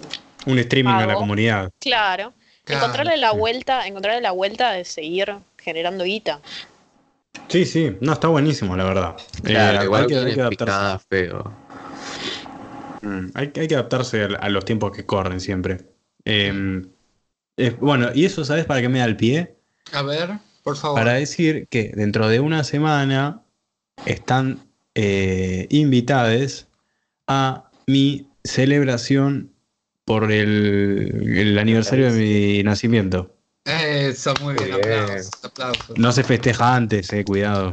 [0.45, 1.71] Un streaming a la comunidad.
[1.79, 2.33] Claro.
[2.63, 6.39] Claro, encontrarle la vuelta, encontrarle la vuelta de seguir generando guita.
[7.47, 7.95] Sí, sí.
[8.01, 9.15] No, está buenísimo, la verdad.
[9.43, 10.65] Eh, Claro, igual hay que, hay que adaptarse.
[10.65, 11.53] picada feo.
[13.01, 15.77] Mm, hay, hay que adaptarse a, a los tiempos que corren siempre.
[16.25, 16.81] Eh,
[17.59, 19.55] eh, bueno, y eso, ¿sabes para qué me da el pie?
[19.91, 20.99] A ver, por favor.
[20.99, 23.43] Para decir que dentro de una semana
[24.05, 24.59] están
[24.95, 26.67] eh, invitados
[27.27, 29.51] a mi celebración
[30.05, 33.35] por el, el aniversario de mi nacimiento.
[33.65, 35.97] Eso, muy bien, aplausos, aplausos.
[35.97, 37.71] No se festeja antes, eh, cuidado.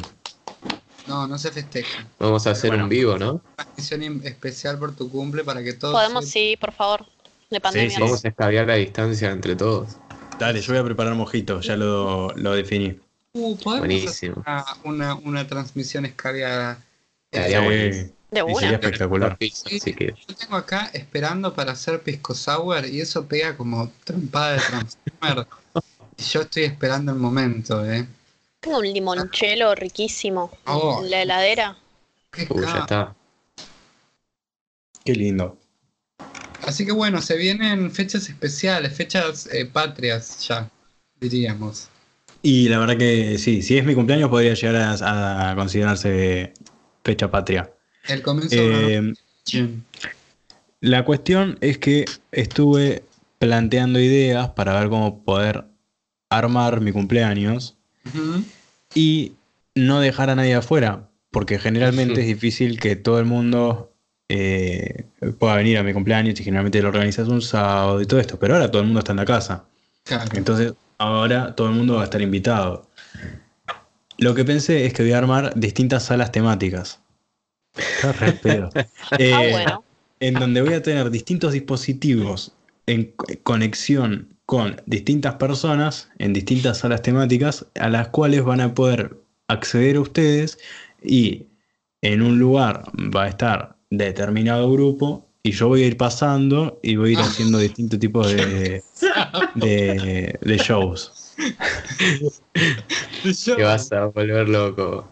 [1.07, 2.07] No, no se festeja.
[2.19, 2.85] Vamos a hacer Bueno.
[2.85, 3.41] un vivo, ¿no?
[3.57, 5.95] Una especial por tu cumple para que todos.
[5.95, 7.07] Podemos, sí, por favor.
[7.51, 7.91] De pandemia.
[7.97, 8.01] sí.
[8.01, 9.97] Vamos a escabear la distancia entre todos.
[10.39, 12.99] Dale, yo voy a preparar mojito, ya lo, lo definí.
[13.33, 14.43] Uh, Buenísimo.
[14.47, 16.05] hacer una, una, una transmisión
[17.33, 18.11] Eh, buenísimo.
[18.31, 18.55] De una.
[18.61, 19.39] sería espectacular.
[19.39, 19.51] Que
[20.29, 25.47] Yo tengo acá esperando para hacer pisco sour y eso pega como trompada de transformer.
[26.19, 28.07] y yo estoy esperando el momento, ¿eh?
[28.61, 31.01] Tengo un limonchelo riquísimo Oh.
[31.05, 31.77] en la heladera.
[32.33, 33.15] Qué uh, ya está.
[35.05, 35.57] Qué lindo.
[36.67, 40.69] Así que bueno, se vienen fechas especiales, fechas eh, patrias ya,
[41.21, 41.89] diríamos.
[42.43, 46.53] Y la verdad que sí, si es mi cumpleaños podría llegar a, a considerarse
[47.05, 47.71] fecha patria.
[48.09, 49.15] El comienzo de Eh,
[49.47, 49.85] generación.
[50.81, 53.03] la cuestión es que estuve
[53.39, 55.65] planteando ideas para ver cómo poder
[56.31, 57.77] armar mi cumpleaños
[58.95, 59.33] y
[59.75, 63.93] no dejar a nadie afuera, porque generalmente es difícil que todo el mundo
[64.29, 65.05] eh,
[65.39, 68.55] pueda venir a mi cumpleaños y generalmente lo organizas un sábado y todo esto, pero
[68.55, 69.65] ahora todo el mundo está en la casa.
[70.05, 70.31] Claro.
[70.35, 72.89] Entonces, ahora todo el mundo va a estar invitado.
[74.19, 77.01] Lo que pensé es que voy a armar distintas salas temáticas.
[78.03, 79.85] Ah, Eh, bueno.
[80.21, 82.53] En donde voy a tener distintos dispositivos
[82.87, 88.73] en co- conexión con distintas personas en distintas salas temáticas a las cuales van a
[88.75, 89.17] poder
[89.49, 90.59] acceder ustedes
[91.03, 91.47] y
[92.01, 96.97] en un lugar va a estar determinado grupo y yo voy a ir pasando y
[96.97, 98.83] voy a ir haciendo distintos tipos de,
[99.55, 101.35] de, de shows.
[103.45, 105.09] Te vas a volver loco.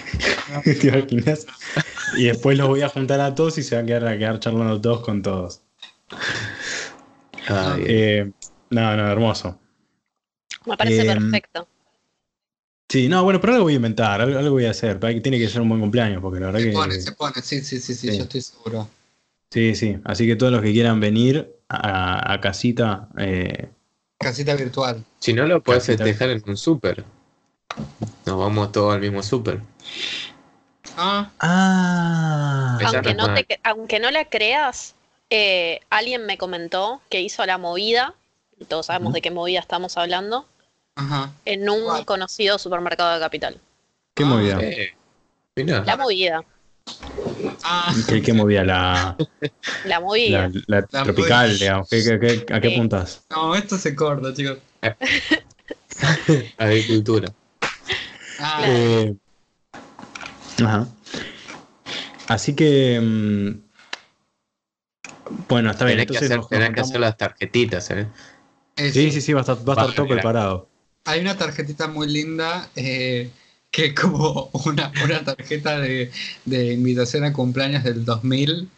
[0.64, 1.46] ¿Te imaginas?
[2.16, 4.38] Y después los voy a juntar a todos y se van a quedar, a quedar
[4.38, 5.62] charlando todos con todos.
[7.48, 8.32] Ay, Eh,
[8.70, 9.58] no, no, hermoso.
[10.66, 11.66] Me parece em, perfecto.
[12.92, 14.98] Sí, no, bueno, pero algo voy a inventar, algo, algo voy a hacer.
[14.98, 16.72] Que- Tiene que ser un buen cumpleaños, porque la verdad se que.
[16.72, 18.18] pone, se pone, sí, sí, sí, sí, Sí.
[18.18, 18.86] yo estoy seguro.
[19.50, 19.96] Sí, sí.
[20.04, 23.70] Así que todos los que quieran venir a, a casita, eh,
[24.18, 25.02] Casita virtual.
[25.20, 27.02] Si no lo puedes festejar en un súper.
[28.26, 29.60] Nos vamos todos al mismo súper.
[30.98, 32.78] Ah, Ah.
[32.84, 34.94] Aunque no te, aunque no la creas,
[35.30, 38.14] eh, alguien me comentó que hizo la movida,
[38.68, 40.46] todos sabemos de qué movida estamos hablando,
[40.96, 41.32] ajá.
[41.44, 43.60] en un conocido supermercado de Capital.
[44.14, 44.58] ¿Qué Ah, movida?
[44.60, 44.94] Eh.
[45.56, 46.42] La movida,
[47.64, 48.64] Ah, ¿Qué, qué movida?
[48.64, 49.16] La,
[49.84, 50.48] la movida.
[50.66, 51.58] la, la La tropical, movida.
[51.64, 51.88] digamos.
[51.90, 52.74] ¿Qué- qué- qué- ¿A qué Sí.
[52.74, 53.22] apuntas?
[53.30, 54.58] no, esto se corta, chicos.
[56.58, 57.32] Agricultura.
[58.40, 58.62] Ah.
[58.66, 59.14] Eh,
[60.64, 60.88] ajá.
[62.28, 62.98] Así que.
[63.00, 63.50] mm,
[65.48, 65.98] bueno, está bien.
[65.98, 68.08] Tenés que hacer, tenés que las tarjetitas, ¿eh?
[68.76, 70.68] eh, Sí, sí, sí, va a estar, va a estar todo preparado.
[71.04, 73.30] Hay una tarjetita muy linda eh,
[73.70, 76.10] que es como una, una tarjeta de,
[76.44, 78.68] de invitación a cumpleaños del 2000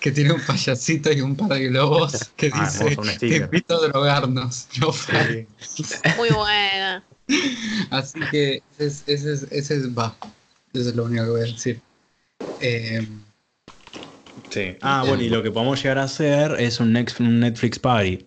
[0.00, 3.88] que tiene un payasito y un par de globos que Ah, dice te invito a
[3.88, 4.68] drogarnos.
[4.80, 5.46] No, Fran".
[6.16, 7.04] Muy buena.
[7.90, 10.16] Así que ese es, ese es, ese es, va.
[10.72, 11.80] Eso es lo único que voy a decir.
[12.58, 13.06] Eh,
[14.50, 14.76] Sí.
[14.82, 18.26] Ah, bueno, y lo que podemos llegar a hacer es un Netflix Party.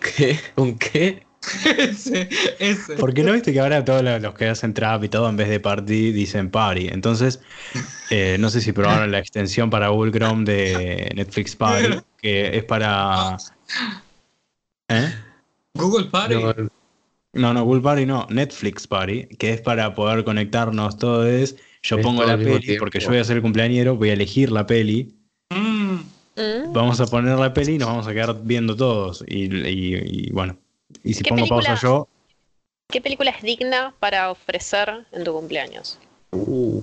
[0.00, 0.38] ¿Qué?
[0.56, 1.26] ¿Un qué?
[1.78, 2.28] ese,
[2.58, 2.94] ese.
[2.96, 5.60] Porque no viste que ahora todos los que hacen trap y todo, en vez de
[5.60, 6.88] party, dicen party.
[6.88, 7.40] Entonces,
[8.10, 12.64] eh, no sé si probaron la extensión para Google Chrome de Netflix Party, que es
[12.64, 13.36] para.
[14.88, 15.12] ¿Eh?
[15.74, 16.34] Google Party.
[16.34, 16.54] No,
[17.32, 21.56] No, no, Google Party no, Netflix Party, que es para poder conectarnos todos.
[21.82, 22.80] Yo Es pongo todo la peli, tiempo.
[22.84, 25.14] porque yo voy a ser el cumpleañero, voy a elegir la peli,
[25.50, 25.96] Mm,
[26.36, 26.72] Mm.
[26.72, 29.22] vamos a poner la peli y nos vamos a quedar viendo todos.
[29.28, 30.56] Y, y- y bueno,
[31.02, 31.80] y si ¿Qué pongo pausa película?
[31.80, 32.08] yo,
[32.90, 35.98] ¿Qué película es digna para ofrecer en tu cumpleaños?
[36.32, 36.82] Uh,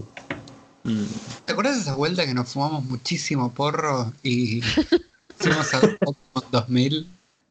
[0.83, 1.05] mm,
[1.45, 4.61] ¿Te acuerdas de esa vuelta que nos fumamos muchísimo porro y
[5.37, 7.07] fuimos a ver Pokémon 2000?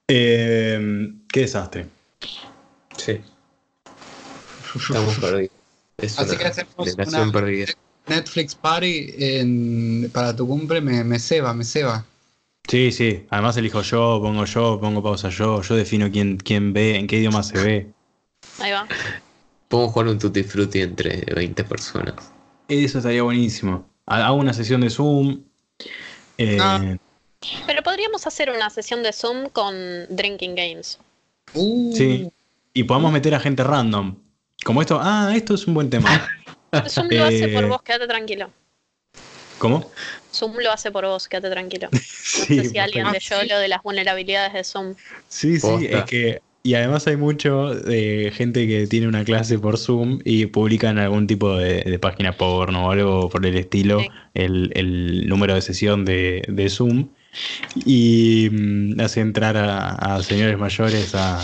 [0.09, 1.87] eh, qué desastre.
[2.97, 3.21] sí.
[4.75, 5.51] Estamos perdidos.
[5.99, 7.67] Es Así una que hacemos una- perdida.
[8.07, 12.05] Netflix Party en- para tu cumple me, me ceba, me ceba.
[12.71, 13.27] Sí, sí.
[13.31, 15.61] Además elijo yo, pongo yo, pongo pausa yo.
[15.63, 17.91] Yo defino quién, quién ve, en qué idioma se ve.
[18.61, 18.87] Ahí va.
[19.69, 22.15] Podemos jugar un Tutti Frutti entre 20 personas.
[22.69, 23.87] Eso estaría buenísimo.
[24.07, 25.43] Ha- Hago una sesión de Zoom
[26.39, 26.97] Eh, Ah.
[27.67, 29.75] Pero podríamos hacer una sesión de Zoom con
[30.11, 30.99] Drinking Games.
[31.55, 32.31] Uh, Sí.
[32.73, 34.15] Y podemos meter a gente random.
[34.65, 36.09] Como esto, ah, esto es un buen tema.
[36.89, 37.67] Zoom lo hace por Eh.
[37.67, 38.51] vos, quédate tranquilo.
[39.61, 39.91] ¿Cómo?
[40.33, 41.89] Zoom lo hace por vos, quédate tranquilo.
[41.93, 41.99] No
[42.47, 43.49] Sí, sé si alguien Ah, leyó sí.
[43.49, 44.95] lo de las vulnerabilidades de Zoom.
[45.29, 45.99] Sí, sí, Posta.
[45.99, 46.41] es que.
[46.63, 51.27] Y además hay mucho de gente que tiene una clase por Zoom y publican algún
[51.27, 54.09] tipo de, de página porno o algo por el estilo, Sí.
[54.35, 57.09] el, el número de sesión de, de Zoom.
[57.75, 61.41] Y mm, hace entrar a, a señores mayores a,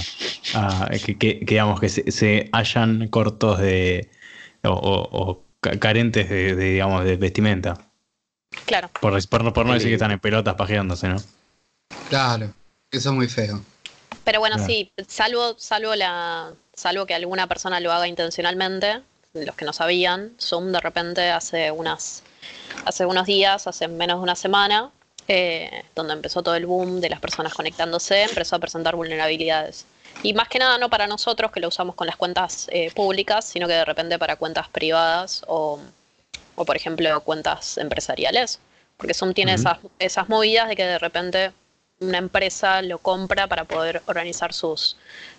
[0.54, 4.10] a que, que- que, digamos que se, se hallan cortos de
[4.64, 7.78] o, o- o ca- carentes de, de, digamos de vestimenta.
[8.66, 8.90] Claro.
[9.00, 11.16] Por, por, no- por no decir que están en pelotas pajeándose, ¿no?
[12.08, 12.52] Claro,
[12.90, 13.62] eso es muy feo.
[14.24, 14.72] Pero bueno, Claro.
[14.72, 19.00] sí, salvo, salvo la, salvo que alguna persona lo haga intencionalmente,
[19.34, 22.22] los que no sabían, Zoom de repente hace unas,
[22.84, 24.90] hace unos días, hace menos de una semana,
[25.28, 29.84] eh, donde empezó todo el boom de las personas conectándose, empezó a presentar vulnerabilidades.
[30.22, 33.44] Y más que nada no para nosotros que lo usamos con las cuentas eh, públicas,
[33.44, 35.78] sino que de repente para cuentas privadas o,
[36.56, 38.58] o por ejemplo cuentas empresariales.
[38.96, 41.52] Porque Zoom tiene esas, esas movidas de que de repente
[42.00, 44.96] una empresa lo compra para poder organizar sus,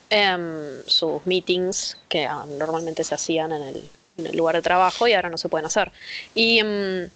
[0.10, 5.08] em, sus meetings que ah, normalmente se hacían en el, en el lugar de trabajo
[5.08, 5.92] y ahora no se pueden hacer.
[6.36, 7.10] Y em,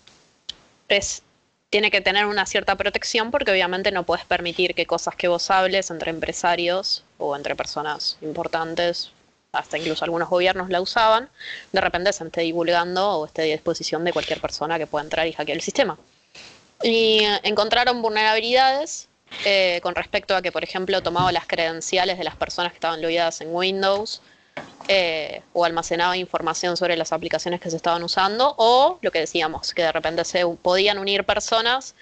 [0.90, 1.24] es,
[1.70, 5.50] tiene que tener una cierta protección porque obviamente no puedes permitir que cosas que vos
[5.52, 9.12] hables entre empresarios o entre personas importantes,
[9.52, 11.30] hasta incluso algunos gobiernos la usaban,
[11.72, 15.28] de repente se esté divulgando o esté a disposición de cualquier persona que pueda entrar
[15.28, 15.98] y hackear el sistema.
[16.82, 19.10] Y eh, encontraron vulnerabilidades
[19.44, 23.02] eh, con respecto a que, por ejemplo, tomaba las credenciales de las personas que estaban
[23.02, 24.22] logueadas en Windows
[24.88, 29.74] eh, o almacenaba información sobre las aplicaciones que se estaban usando o lo que decíamos,
[29.74, 31.96] que de repente se podían unir personas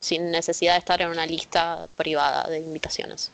[0.00, 3.30] sin necesidad de estar en una lista privada de invitaciones.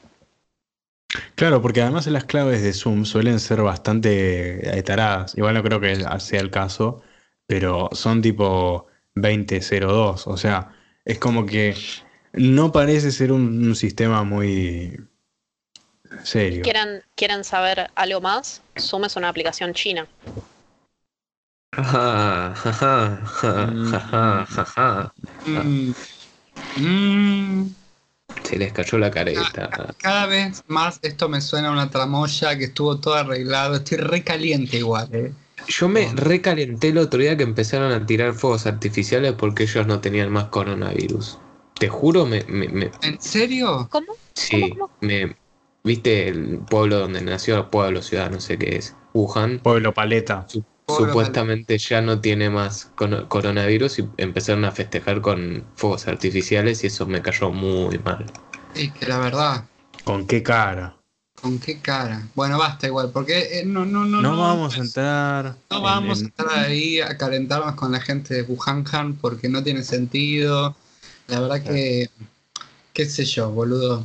[1.34, 5.36] Claro, porque además las claves de Zoom suelen ser bastante eh, taradas.
[5.36, 7.02] Igual no creo que sea el caso,
[7.46, 10.26] pero son tipo 2002.
[10.26, 10.72] O sea,
[11.04, 11.74] es como que
[12.34, 15.00] no parece ser un, un sistema muy
[16.24, 16.62] serio.
[16.62, 18.62] ¿Quieren, ¿Quieren saber algo más?
[18.78, 20.06] Zoom es una aplicación china.
[21.72, 25.12] Ajá, ajá, ajá.
[25.46, 25.92] Mm,
[26.76, 27.77] mm,
[28.44, 29.94] Se les cayó la careta.
[29.98, 33.76] cada vez más esto me suena a una tramoya que estuvo todo arreglado.
[33.76, 35.32] Estoy re caliente igual, eh.
[35.68, 40.00] Yo me recalenté el otro día que empezaron a tirar fuegos artificiales porque ellos no
[40.00, 41.38] tenían más coronavirus.
[41.78, 43.86] Te juro, me, me, me- ¿En serio?
[43.90, 44.14] ¿Cómo?
[44.34, 44.90] sí, cómo?
[45.00, 45.36] me,
[45.84, 49.58] viste el pueblo donde nació, pueblo, ciudad, no sé qué es, Wuhan.
[49.58, 50.46] Pueblo paleta.
[50.88, 52.90] Supuestamente ya no tiene más
[53.28, 58.24] coronavirus y empezaron a festejar con fuegos artificiales y eso me cayó muy mal.
[58.74, 59.64] Es que la verdad,
[60.04, 60.96] ¿Con qué cara?
[61.40, 62.26] ¿con qué cara?
[62.34, 64.22] Bueno, basta igual, porque eh, no, no, no.
[64.22, 65.54] No, no, vamos a entrar.
[65.70, 68.84] No en- vamos a en- estar ahí a calentarnos con la gente de Wuhan
[69.20, 70.74] porque no tiene sentido.
[71.28, 72.08] La verdad que,
[72.94, 74.02] qué sé yo, boludo.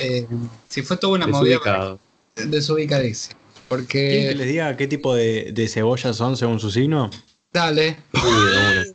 [0.00, 0.26] Eh,
[0.68, 1.98] si fue toda una movida
[2.36, 3.41] Desubicado.
[3.76, 3.86] Desubicadísima.
[3.88, 7.10] ¿Quieren que Porque, les diga qué tipo de, de cebollas son según su signo?
[7.52, 7.96] dale.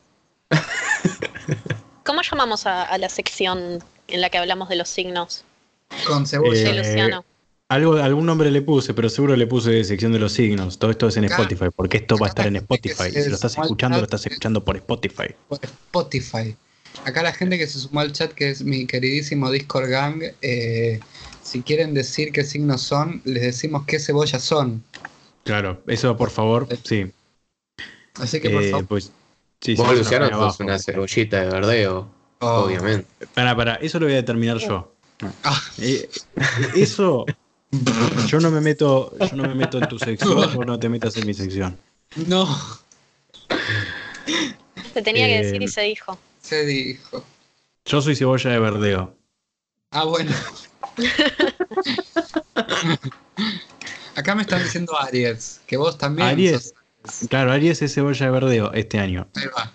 [2.04, 5.44] ¿Cómo llamamos a, a la sección en la que hablamos de los signos?
[6.06, 6.56] con cebolla.
[6.56, 7.26] Sí, Eh, Luciano.
[7.70, 10.80] Algo, algún nombre le puse, pero seguro le puse sección de los signos.
[10.80, 11.26] Todo esto es en.
[11.26, 13.12] Spotify, porque esto va a estar en Spotify.
[13.12, 15.36] Si lo estás escuchando, lo estás escuchando por Spotify.
[15.50, 16.56] por Spotify.
[17.04, 21.00] Acá la gente que se sumó al chat, que es mi queridísimo Discord Gang, eh,
[21.48, 24.84] si quieren decir qué signos son, les decimos qué cebollas son.
[25.44, 27.10] Claro, eso por favor, sí.
[28.16, 28.86] Así que por Eh, favor.
[28.88, 29.12] pues,
[29.62, 30.64] sí, Vos, Luciano, sos abajo.
[30.64, 32.66] una cebollita de verdeo, Oh.
[32.66, 33.08] obviamente.
[33.34, 34.94] Para, para, eso lo voy a determinar yo.
[35.44, 35.60] Ah.
[35.80, 36.10] Eh,
[36.76, 37.26] eso,
[38.28, 41.16] yo no me meto, yo no me meto en tu sección, vos no te metas
[41.18, 41.78] en mi sección.
[42.28, 42.46] No,
[44.94, 46.18] Se tenía que eh, decir y se dijo.
[46.42, 47.24] se dijo.
[47.86, 49.16] Yo soy cebolla de verdeo.
[49.92, 50.32] Ah, bueno.
[54.16, 56.28] Acá me están diciendo Aries, que vos también.
[56.28, 56.74] Aries.
[57.04, 59.28] sos Claro, Aries es cebolla de verdeo este año.
[59.36, 59.72] Ahí va.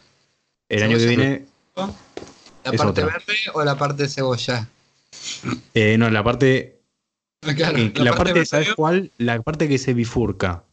[0.68, 1.47] El año que viene,
[1.77, 3.07] ¿La Es parte otra.
[3.07, 4.68] verde o la parte de cebolla?
[5.75, 6.79] eh, no, la parte,
[7.57, 9.11] Claro, eh, la, parte, verde- ¿sabes cuál?
[9.18, 10.64] La parte que se bifurca.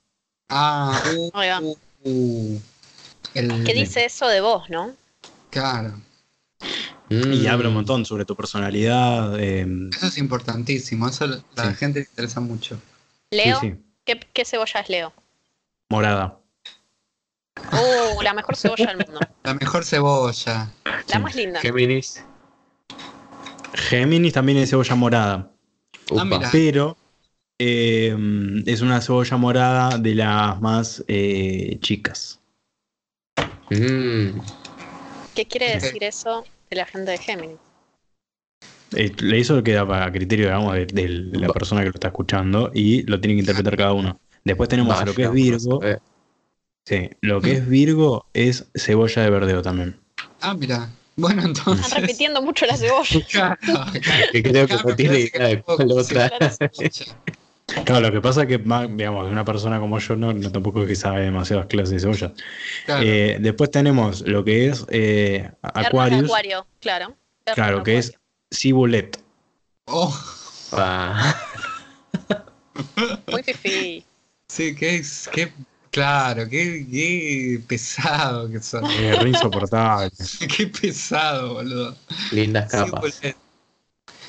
[0.50, 1.60] Ah, uh, Ahí va.
[1.62, 2.62] uh, uh.
[3.36, 4.96] El- ¿Qué dice eso de vos, no?
[5.52, 5.94] Claro,
[7.10, 7.48] Y Mm.
[7.48, 9.40] habla un montón sobre tu personalidad.
[9.40, 11.08] eh, eso es importantísimo.
[11.08, 11.76] Eso a la Sí.
[11.78, 12.80] gente le interesa mucho.
[13.32, 13.76] Leo, Sí, sí.
[14.06, 15.14] ¿Qué, qué cebolla es Leo?
[15.90, 16.38] Morada.
[17.72, 19.20] Uh, la mejor cebolla del mundo.
[19.44, 20.72] La mejor cebolla.
[20.86, 21.20] La Sí.
[21.20, 21.60] más linda.
[21.62, 22.24] Géminis.
[23.74, 25.52] Géminis también es cebolla morada.
[26.12, 26.26] Upa.
[26.26, 26.50] mira.
[26.52, 26.98] Pero
[27.60, 28.16] eh,
[28.66, 32.40] es una cebolla morada de las más eh, chicas.
[33.70, 34.40] Mm,
[35.36, 37.58] ¿Qué quiere decir eso de la gente de Géminis?
[38.96, 43.04] Eh, eso queda para criterio, digamos, de, de la persona que lo está escuchando y
[43.04, 44.20] lo tiene que interpretar cada uno.
[44.44, 45.84] Después tenemos a lo que es Virgo.
[45.84, 45.98] eh,
[46.86, 49.96] Sí, lo que es Virgo es cebolla de verdeo también.
[50.42, 50.90] Ah, mira.
[51.18, 51.86] Bueno, entonces.
[51.86, 53.20] Están repitiendo mucho la cebolla.
[53.62, 53.92] Claro,
[54.32, 56.32] que creo que Claro, no tiene que idea de otra.
[57.86, 58.08] claro.
[58.08, 60.96] Lo que pasa es que, digamos, una persona como yo no, no tampoco es que
[60.96, 62.34] sabe demasiadas clases de cebolla.
[62.86, 63.04] Claro.
[63.06, 67.16] Eh, después tenemos lo que es eh, Aquarius, Acuario, claro.
[67.56, 68.14] Claro, que es.
[68.54, 69.20] Cibulet.
[69.86, 70.16] Oh,
[70.72, 71.36] Ah,
[73.32, 74.06] Muy fifí.
[74.48, 75.52] sí, qué, qué
[75.92, 78.86] claro, qué, qué pesado que son.
[78.86, 80.12] Eh, re insoportable.
[80.56, 81.96] Qué pesado, boludo.
[82.32, 83.16] lindas capas.
[83.16, 83.49] Cibulet.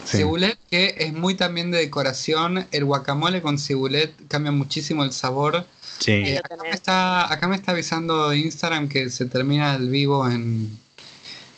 [0.05, 0.19] Sí.
[0.19, 2.67] Cibulet, que es muy también de decoración.
[2.71, 5.67] El guacamole con cibulet cambia muchísimo el sabor.
[5.99, 6.13] Sí.
[6.13, 10.79] Eh, acá, me está, acá me está avisando Instagram que se termina el vivo en,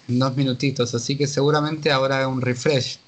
[0.09, 2.99] en dos minutitos, así que seguramente habrá un refresh.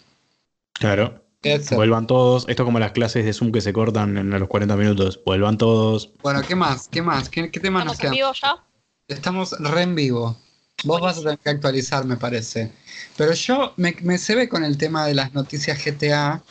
[0.75, 1.25] Claro.
[1.73, 2.47] Vuelvan todos.
[2.49, 5.21] Esto es como las clases de Zoom que se cortan en los 40 minutos.
[5.25, 6.11] Vuelvan todos.
[6.23, 6.89] Bueno, ¿qué más?
[6.89, 7.29] ¿Qué más?
[7.29, 8.65] ¿Qué, qué temas nos ¿Estamos en vivo ya?
[9.09, 10.39] Estamos re en vivo.
[10.83, 12.71] Vos vas a tener que actualizar, me parece.
[13.17, 16.43] Pero yo me, me se ve con el tema de las noticias GTA,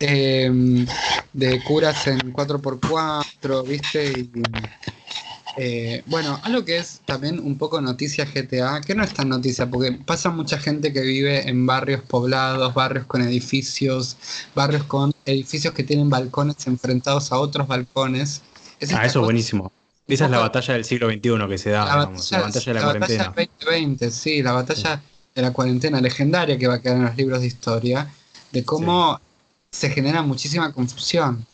[0.00, 0.50] eh,
[1.32, 4.12] de curas en 4x4, ¿viste?
[4.12, 4.30] Y,
[5.58, 9.68] eh, bueno, algo que es también un poco noticia GTA, que no es tan noticia,
[9.68, 14.16] porque pasa mucha gente que vive en barrios poblados, barrios con edificios,
[14.54, 18.42] barrios con edificios que tienen balcones enfrentados a otros balcones.
[18.80, 19.70] Es Ah, eso es buenísimo.
[20.06, 22.74] Esa es la batalla del siglo XXI que se da, la digamos, la batalla de
[22.74, 23.24] la, la cuarentena.
[23.24, 25.02] batalla del 2020, sí, la batalla
[25.34, 28.10] de la cuarentena legendaria que va a quedar en los libros de historia,
[28.50, 29.20] de cómo
[29.70, 31.46] se genera muchísima confusión.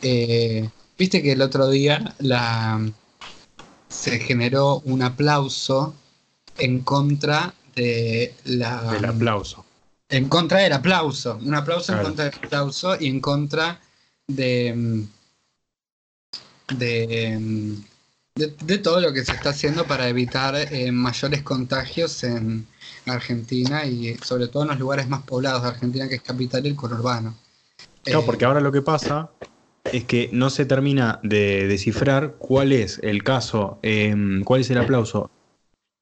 [0.00, 0.68] Eh,
[0.98, 2.80] Viste que el otro día la,
[3.88, 5.94] se generó un aplauso
[6.58, 8.82] en contra de la...
[8.92, 9.64] Del aplauso.
[10.08, 11.38] En contra del aplauso.
[11.40, 13.80] Un aplauso en contra del aplauso y en contra
[14.26, 15.04] de.
[16.76, 17.38] De.
[18.34, 22.66] de, de todo lo que se está haciendo para evitar eh, mayores contagios en
[23.06, 26.68] Argentina y sobre todo en los lugares más poblados de Argentina, que es capital y
[26.70, 27.34] el conurbano.
[28.04, 29.30] Claro, Eh, porque ahora lo que pasa
[29.84, 34.78] es que no se termina de descifrar cuál es el caso, em, cuál es el
[34.78, 35.30] aplauso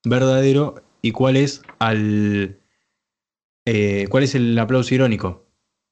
[0.03, 2.57] verdadero y cuál es al
[3.65, 5.45] eh, cuál es el aplauso irónico.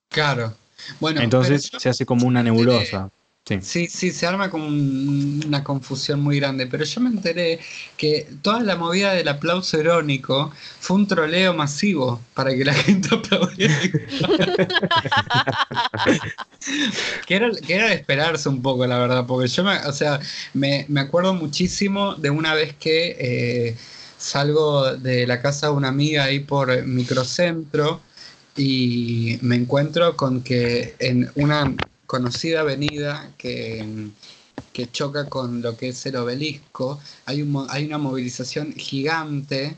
[0.09, 0.53] Claro.
[0.99, 3.09] Bueno, Entonces yo- se hace como una nebulosa.
[3.45, 3.59] Sí.
[3.59, 7.59] Sí, se arma como un- una confusión muy grande, pero yo me enteré
[7.97, 13.09] que toda la movida del aplauso irónico fue un troleo masivo para que la gente
[13.15, 13.75] aplaudiera.
[17.25, 20.19] que, era, que era de esperarse un poco, la verdad, porque yo me, o sea,
[20.53, 23.15] me, me acuerdo muchísimo de una vez que
[23.69, 23.77] eh,
[24.17, 28.01] salgo de la casa de una amiga ahí por microcentro
[28.55, 31.75] y me encuentro con que en una
[32.05, 34.09] conocida avenida que,
[34.73, 39.75] que choca con lo que es el obelisco, hay, un, hay una movilización gigante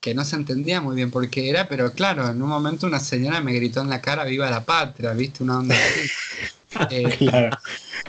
[0.00, 3.00] que no se entendía muy bien por qué era, pero claro, en un momento una
[3.00, 5.42] señora me gritó en la cara, viva la patria, ¿viste?
[5.44, 6.10] Una onda así.
[6.90, 7.56] Eh, Claro.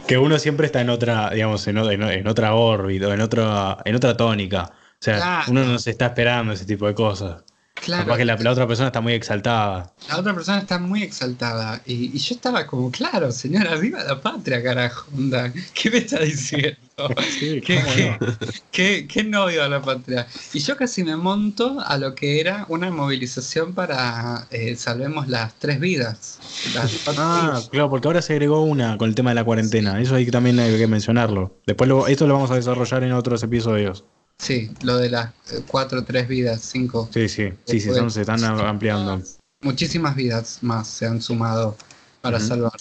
[0.08, 3.96] Que uno siempre está en otra, digamos, en, en en otra órbita, en otra, en
[3.96, 4.72] otra tónica.
[4.74, 5.52] O sea, Claro.
[5.52, 7.44] uno no se está esperando ese tipo de cosas.
[7.74, 9.94] Claro, Capaz que la, la otra persona está muy exaltada.
[10.10, 14.20] la otra persona está muy exaltada y, y yo estaba como, claro, señora, viva la
[14.22, 16.78] patria, carajo, onda, ¿qué me está diciendo?
[17.40, 18.28] Sí, ¿Qué, qué, no.
[18.72, 20.28] qué- qué no viva la patria?
[20.54, 25.56] Y yo casi me monto a lo que era una movilización para eh, salvemos las
[25.56, 26.38] tres vidas.
[26.76, 30.00] Las Ah, claro, porque ahora se agregó una con el tema de la cuarentena.
[30.00, 31.58] Eso hay que también hay que mencionarlo.
[31.66, 34.04] Después lo- esto lo vamos a desarrollar en otros episodios.
[34.42, 37.08] Sí, lo de las eh, cuatro, tres vidas, cinco.
[37.14, 39.22] Sí, sí, sí, sí, son- se están ampliando.
[39.62, 41.78] Muchísimas vidas más se han sumado
[42.22, 42.72] para salvar.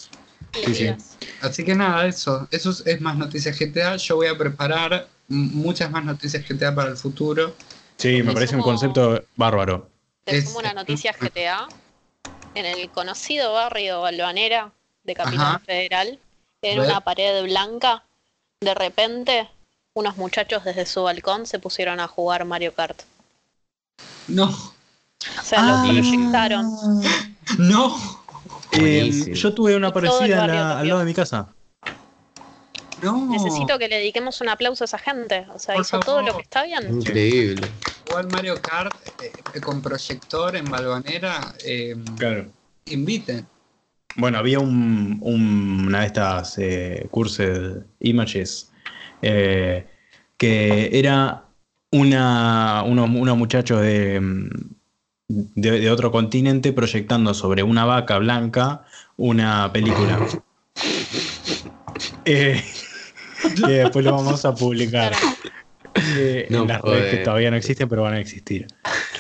[0.55, 0.91] Sí, sí.
[1.43, 2.49] Así que nada, eso.
[2.51, 3.97] Eso es, más noticias GTA.
[3.97, 7.55] Yo voy a preparar muchas más noticias GTA para el futuro.
[7.99, 9.91] Sí, me parece un como- concepto bárbaro.
[10.25, 11.69] Te Es- sumo una noticia GTA.
[12.55, 14.73] En el conocido barrio Balvanera
[15.05, 15.59] de Capital Ajá.
[15.59, 16.19] Federal,
[16.63, 18.03] en una pared blanca,
[18.63, 19.49] de repente,
[19.95, 23.03] unos muchachos desde su balcón se pusieron a jugar Mario Kart.
[24.29, 25.83] No, O sea, Ah.
[25.85, 26.67] lo proyectaron.
[27.59, 28.21] no,
[28.73, 31.49] Eh, yo tuve una parecida la- al lado de mi casa.
[33.03, 33.27] no.
[33.27, 35.47] Necesito que le dediquemos un aplauso a esa gente.
[35.55, 36.89] O sea, Por hizo todo lo que está bien.
[36.91, 37.69] Increíble.
[38.09, 42.47] jugar Mario Kart eh, con proyector en Balvanera, eh, Claro.
[42.87, 43.47] inviten.
[44.17, 48.70] Bueno, había un, un- una de estas eh, Cursed Images
[49.23, 49.87] eh,
[50.37, 51.45] que era
[51.93, 54.49] una, unos, unos muchachos de, mm,
[55.29, 58.85] de, de otro continente proyectando sobre una vaca blanca
[59.17, 60.19] una película.
[62.25, 62.63] Eh,
[63.57, 65.13] que después lo vamos a publicar.
[66.17, 68.67] eh, No en las redes que todavía no existen, pero van a existir.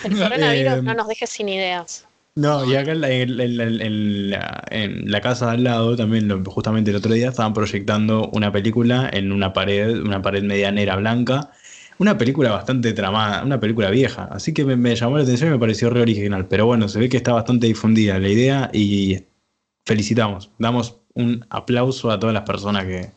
[0.05, 2.07] El coronavirus Eh, no nos deje sin ideas.
[2.41, 7.53] No, y acá en la, casa de al lado, también justamente el otro día, estaban
[7.53, 11.51] proyectando una película en una pared, una pared medianera blanca.
[11.99, 14.27] Una película bastante tramada, una película vieja.
[14.33, 16.49] Así que me, llamó la atención y me pareció re original.
[16.49, 19.23] Pero bueno, se ve que está bastante difundida la idea y
[19.85, 20.51] felicitamos.
[20.59, 23.11] Damos un aplauso a todas las personas que,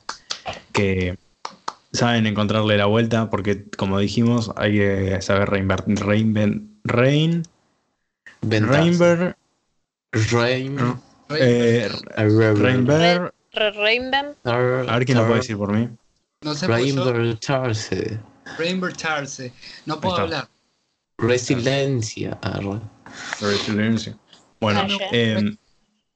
[0.74, 1.18] que
[1.94, 5.88] saben encontrarle la vuelta, porque como dijimos, hay que saber reinventar.
[6.06, 7.44] Reinven, rein,
[8.44, 9.36] Reinver,
[10.32, 10.78] Rain.
[11.30, 15.90] eh, Reinver, Re- Reinvent, a ver quién lo puede decir por mí.
[16.42, 18.20] No sé, pues yo, Reinventarse.
[18.58, 19.54] reinvertirse.
[19.86, 20.50] No puedo hablar.
[21.18, 22.38] Resiliencia.
[23.40, 24.18] Resiliencia.
[24.60, 25.56] Bueno, eh,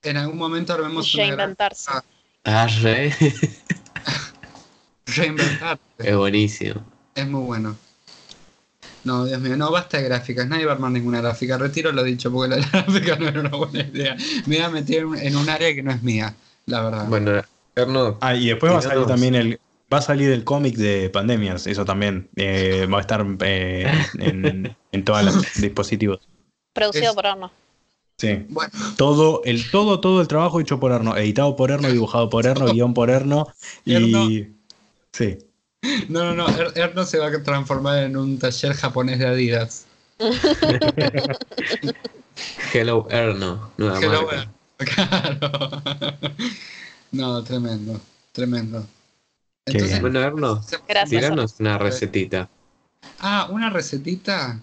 [0.04, 1.92] En algún momento armemos una reinventarse.
[1.94, 2.04] Ah.
[2.44, 3.14] Arre.
[5.06, 5.82] reinventarse.
[6.00, 6.84] Es buenísimo.
[7.16, 7.78] Es muy bueno.
[9.08, 10.48] No, Dios mío, no basta de gráficas.
[10.48, 11.58] Nadie va a armar ninguna gráfica.
[11.58, 14.16] Retiro lo dicho porque la gráfica no era una buena idea.
[14.46, 16.36] Me voy a meter en un- área que no es mía,
[16.66, 17.08] la verdad.
[17.08, 17.42] Bueno,
[17.76, 19.60] Erno, ah, y después va a salir también el.
[19.94, 22.28] Va a salir el cómic de pandemias, eso también.
[22.36, 23.90] eh, va a estar eh,
[24.20, 26.20] en, en todos los dispositivos.
[26.74, 27.52] Producido Es- por Arno.
[28.20, 28.46] Sí.
[28.50, 32.46] Bueno, Todo el, todo, todo el trabajo hecho por Erno, editado por Erno, dibujado por
[32.48, 33.48] Erno, guion por Erno.
[33.86, 34.48] Y.
[35.14, 35.38] Sí.
[36.10, 36.48] no, no, no.
[36.50, 39.86] Er- Erno se va a transformar en un taller japonés de Adidas.
[42.74, 43.72] Hello Erno.
[43.78, 44.36] Nueva Hello, marca.
[44.42, 44.54] Erno.
[44.78, 45.50] Claro.
[47.12, 48.00] No, tremendo,
[48.32, 48.86] tremendo.
[49.66, 50.00] Entonces.
[50.02, 50.62] Bueno, Erno,
[51.10, 52.48] tiranos una recetita.
[53.20, 54.60] ah, una recetita.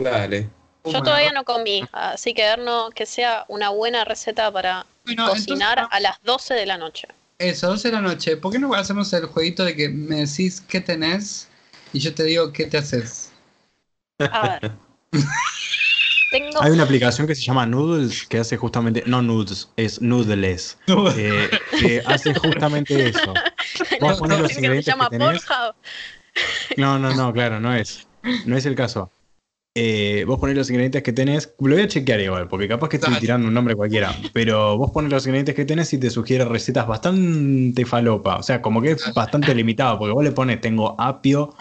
[0.00, 0.48] Dale.
[0.84, 5.78] Yo todavía no comí, así que Erno, que sea una buena receta para Bueno, cocinar
[5.78, 7.06] entonces- a las 12 de la noche.
[7.42, 8.36] Eso, 12 de la noche.
[8.36, 11.48] ¿Por qué no hacemos el jueguito de que me decís qué tenés
[11.92, 13.32] y yo te digo qué te haces?
[14.20, 14.72] A ver.
[16.30, 16.62] Tengo.
[16.62, 19.02] Hay una aplicación que se llama Noodles que hace justamente.
[19.06, 20.78] No Noodles, es Noodles.
[21.16, 23.34] eh, que hace justamente eso.
[24.00, 25.44] Vos ponés los que se ingredientes llama que tenés.
[25.44, 25.74] Pornhub.
[26.76, 28.06] No, no, no, claro, no es.
[28.46, 29.10] No es el caso.
[29.74, 31.54] Eh, vos ponés los ingredientes que tenés.
[31.58, 34.14] Lo voy a chequear igual, porque capaz que estoy tirando un nombre cualquiera.
[34.34, 38.36] Pero vos ponés los ingredientes que tenés y te sugiere recetas bastante falopa.
[38.36, 41.54] O sea, como que es bastante limitado, porque vos le pones, tengo apio,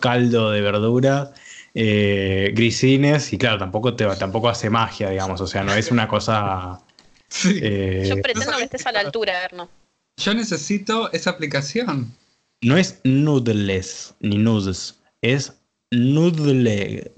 [0.00, 1.30] caldo de verduras,
[1.74, 5.40] eh, grisines, y claro, tampoco, te, tampoco hace magia, digamos.
[5.40, 6.80] O sea, no es una cosa.
[7.28, 7.58] Sí.
[7.60, 9.68] eh, Yo pretendo que estés a la altura, Erno.
[10.16, 12.12] Yo necesito esa aplicación.
[12.62, 15.52] no es noodles ni noodles, es
[15.90, 17.12] noodle.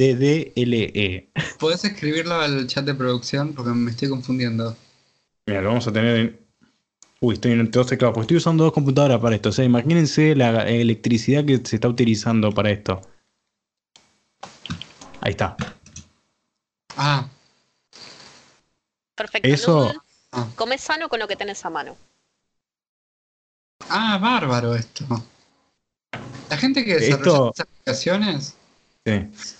[0.00, 1.30] N-O-O-D-D-L-E.
[1.58, 3.52] ¿Podés escribirlo al chat de producción?
[3.54, 4.76] Porque me estoy confundiendo.
[5.46, 6.40] Mira, lo vamos a tener en.
[7.20, 9.50] Uy, estoy en dos teclados, porque estoy usando dos computadoras para esto.
[9.50, 13.00] O sea, imagínense la electricidad que se está utilizando para esto.
[15.20, 15.54] Ahí está.
[16.96, 17.28] Ah,
[19.14, 19.48] Perfecto.
[19.48, 19.92] Eso-
[20.32, 21.94] ah, Come sano con lo que tenés a mano.
[23.90, 25.04] ah, bárbaro esto.
[26.48, 28.56] La gente que desarrolla Esto- estas aplicaciones,
[29.06, 29.12] Sí.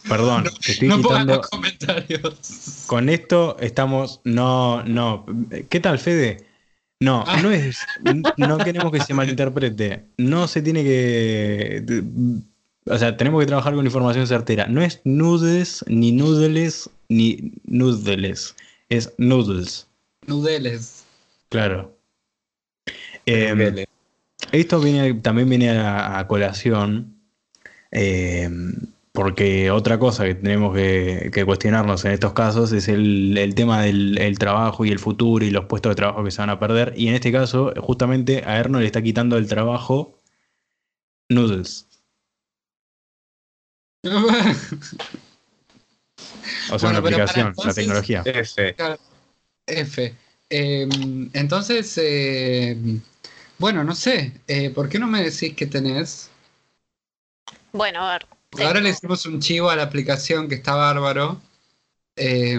[0.06, 1.36] Perdón, te estoy no pongan quitando.
[1.38, 2.84] los comentarios.
[2.86, 4.20] Con esto estamos.
[4.24, 5.24] No, no.
[5.70, 6.44] ¿Qué tal, Fede?
[7.00, 7.40] No, Ah.
[7.40, 7.78] no es.
[8.36, 10.04] No queremos que se malinterprete.
[10.18, 12.02] No se tiene que.
[12.84, 14.66] O sea, tenemos que trabajar con información certera.
[14.66, 18.54] No es nudes, ni noodles, ni noodles.
[18.90, 19.86] Es noodles.
[20.26, 21.04] Nudeles.
[21.48, 21.96] Claro.
[23.24, 23.86] Dele.
[24.52, 27.16] Esto viene, también viene a, a colación,
[27.92, 28.48] eh,
[29.12, 33.82] porque otra cosa que tenemos que, que cuestionarnos en estos casos es el, el tema
[33.82, 36.60] del el trabajo y el futuro y los puestos de trabajo que se van a
[36.60, 36.94] perder.
[36.96, 40.16] Y en este caso, justamente a Erno le está quitando el trabajo
[41.28, 41.86] Noodles.
[46.72, 48.22] O sea, Bueno, una aplicación, la entonces- tecnología.
[48.24, 48.76] F.
[49.66, 50.14] F.
[50.50, 50.88] Eh,
[51.32, 52.76] entonces, eh,
[53.60, 54.32] bueno, no sé.
[54.48, 56.30] eh, ¿Por qué no me decís qué tenés?
[57.72, 58.26] Bueno, a ver.
[58.66, 61.40] Ahora le hicimos un chivo a la aplicación que está bárbaro.
[62.16, 62.58] Eh,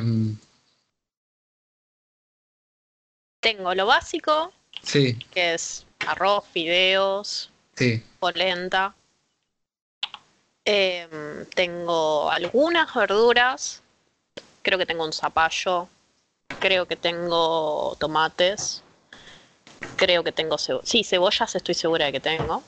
[3.41, 8.03] Tengo lo básico, sí, que es arroz, fideos, sí.
[8.19, 8.93] polenta.
[10.63, 13.81] Em, tengo algunas verduras.
[14.61, 15.89] Creo que tengo un zapallo.
[16.59, 18.83] Creo que tengo tomates.
[19.95, 20.89] Creo que tengo cebollas.
[20.89, 22.63] Sí, cebollas estoy segura de que tengo.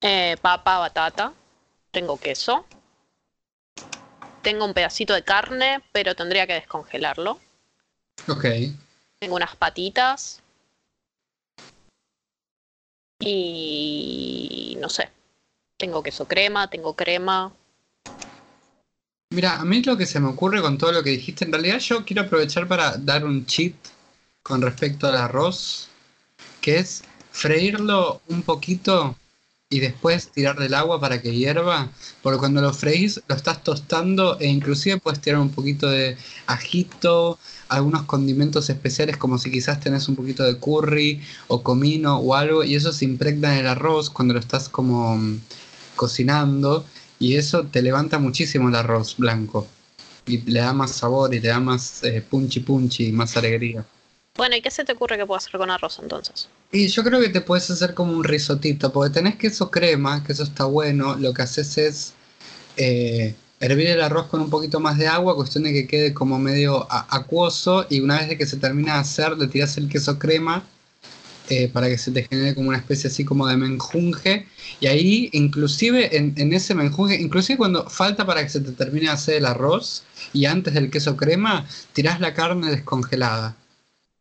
[0.00, 1.32] Eh, papa, batata.
[1.90, 2.64] Tengo queso.
[4.42, 7.40] Tengo un pedacito de carne, pero tendría que descongelarlo.
[8.28, 8.44] Ok.
[9.18, 10.40] Tengo unas patitas.
[13.20, 15.10] Y no sé.
[15.76, 17.52] Tengo queso crema, tengo crema.
[19.30, 21.78] Mira, a mí lo que se me ocurre con todo lo que dijiste, en realidad
[21.78, 23.74] yo quiero aprovechar para dar un cheat
[24.48, 25.88] con respecto al arroz,
[26.62, 29.14] que es freírlo un poquito
[29.70, 31.90] y después tirar del agua para que hierva,
[32.22, 37.38] porque cuando lo freís lo estás tostando e inclusive puedes tirar un poquito de ajito,
[37.68, 42.64] algunos condimentos especiales como si quizás tenés un poquito de curry o comino o algo
[42.64, 45.40] y eso se impregna en el arroz cuando lo estás como mm,
[45.96, 46.86] cocinando
[47.18, 49.66] y eso te levanta muchísimo el arroz blanco
[50.26, 53.84] y le da más sabor y le da más eh, punchi punchi, más alegría.
[54.38, 56.48] Bueno, ¿y qué se te ocurre que puedo hacer con arroz entonces?
[56.70, 60.32] Y yo creo que te puedes hacer como un risotito, porque tenés queso crema, que
[60.32, 61.16] eso está bueno.
[61.16, 62.12] Lo que haces es
[62.76, 66.38] eh, hervir el arroz con un poquito más de agua, cuestión de que quede como
[66.38, 67.84] medio acuoso.
[67.90, 70.62] Y una vez de que se termina de hacer, le tiras el queso crema
[71.48, 74.46] eh, para que se te genere como una especie así como de menjunje.
[74.78, 79.06] Y ahí, inclusive en, en ese menjunje, inclusive cuando falta para que se te termine
[79.06, 83.56] de hacer el arroz y antes del queso crema, tirás la carne descongelada.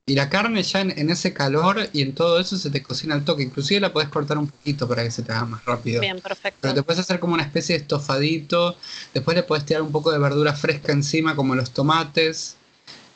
[0.07, 3.13] Y la carne ya en, en ese calor y en todo eso se te cocina
[3.13, 3.43] al toque.
[3.43, 5.99] Inclusive la podés cortar un poquito para que se te haga más rápido.
[6.01, 6.59] Bien, perfecto.
[6.61, 8.77] Pero te puedes hacer como una especie de estofadito.
[9.13, 12.57] Después le puedes tirar un poco de verdura fresca encima, como los tomates.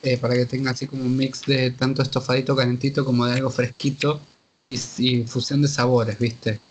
[0.04, 3.50] eh, para que tenga así como un mix de tanto estofadito calentito como de algo
[3.52, 4.22] fresquito.
[4.70, 6.62] Y, y fusión de sabores, ¿viste?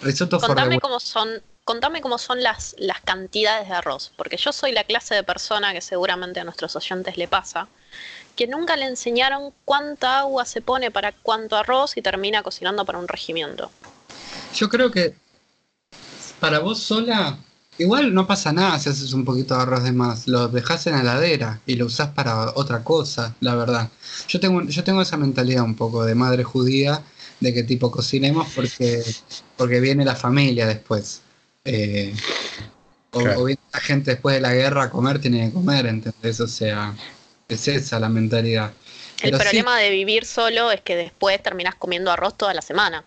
[0.00, 1.28] Risotto Contame cómo son,
[1.64, 5.72] contame cómo son las, las cantidades de arroz, porque yo soy la clase de persona
[5.72, 7.68] que seguramente a nuestros oyentes le pasa,
[8.36, 12.98] que nunca le enseñaron cuánta agua se pone para cuánto arroz y termina cocinando para
[12.98, 13.70] un regimiento.
[14.54, 15.14] Yo creo que
[16.40, 17.38] para vos sola,
[17.78, 20.26] igual no pasa nada si haces un poquito de arroz de más.
[20.26, 23.90] Lo dejas en la heladera y lo usás para otra cosa, la verdad.
[24.26, 27.02] Yo tengo, yo tengo esa mentalidad un poco de madre judía,
[27.40, 29.02] de que tipo cocinemos porque,
[29.56, 31.22] porque viene la familia después.
[31.64, 32.14] Eh,
[33.12, 33.40] o, Claro.
[33.40, 36.40] o viene la gente después de la guerra a comer, tiene que comer, ¿entendés?
[36.40, 36.94] O sea,
[37.54, 38.72] es esa la mentalidad.
[39.22, 42.62] El Pero sí- problema de vivir solo es que después terminás comiendo arroz toda la
[42.62, 43.04] semana.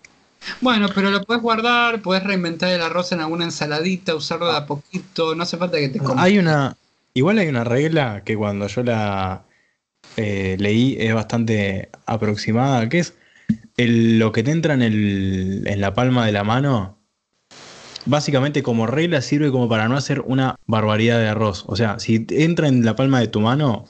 [0.61, 4.65] Bueno, pero lo puedes guardar, puedes reinventar el arroz en alguna ensaladita, usarlo de a
[4.65, 6.23] poquito, no hace falta que te comas.
[6.23, 6.75] Hay una.
[7.13, 9.43] Igual hay una regla que cuando yo la
[10.17, 13.13] eh, leí es bastante aproximada, que es
[13.77, 16.97] el- lo que te entra en, el- en la palma de la mano.
[18.05, 21.63] Básicamente como regla sirve como para no hacer una barbaridad de arroz.
[21.67, 23.85] O sea, si te entra en la palma de tu mano,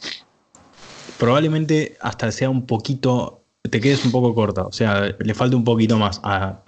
[1.23, 4.63] probablemente hasta sea un poquito, te quedes un poco corta.
[4.63, 6.59] O sea, le falta un poquito más a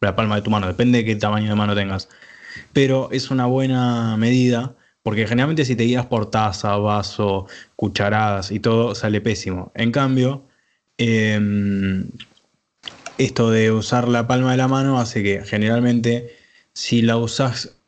[0.00, 0.68] la palma de tu mano.
[0.68, 2.08] Depende de qué tamaño de mano tengas.
[2.72, 8.60] Pero es una buena medida porque generalmente si te guías por taza, vaso, cucharadas y
[8.60, 9.72] todo, sale pésimo.
[9.74, 10.44] En cambio,
[10.96, 12.08] em,
[13.18, 16.36] esto de usar la palma de la mano hace que generalmente
[16.72, 17.78] si la usas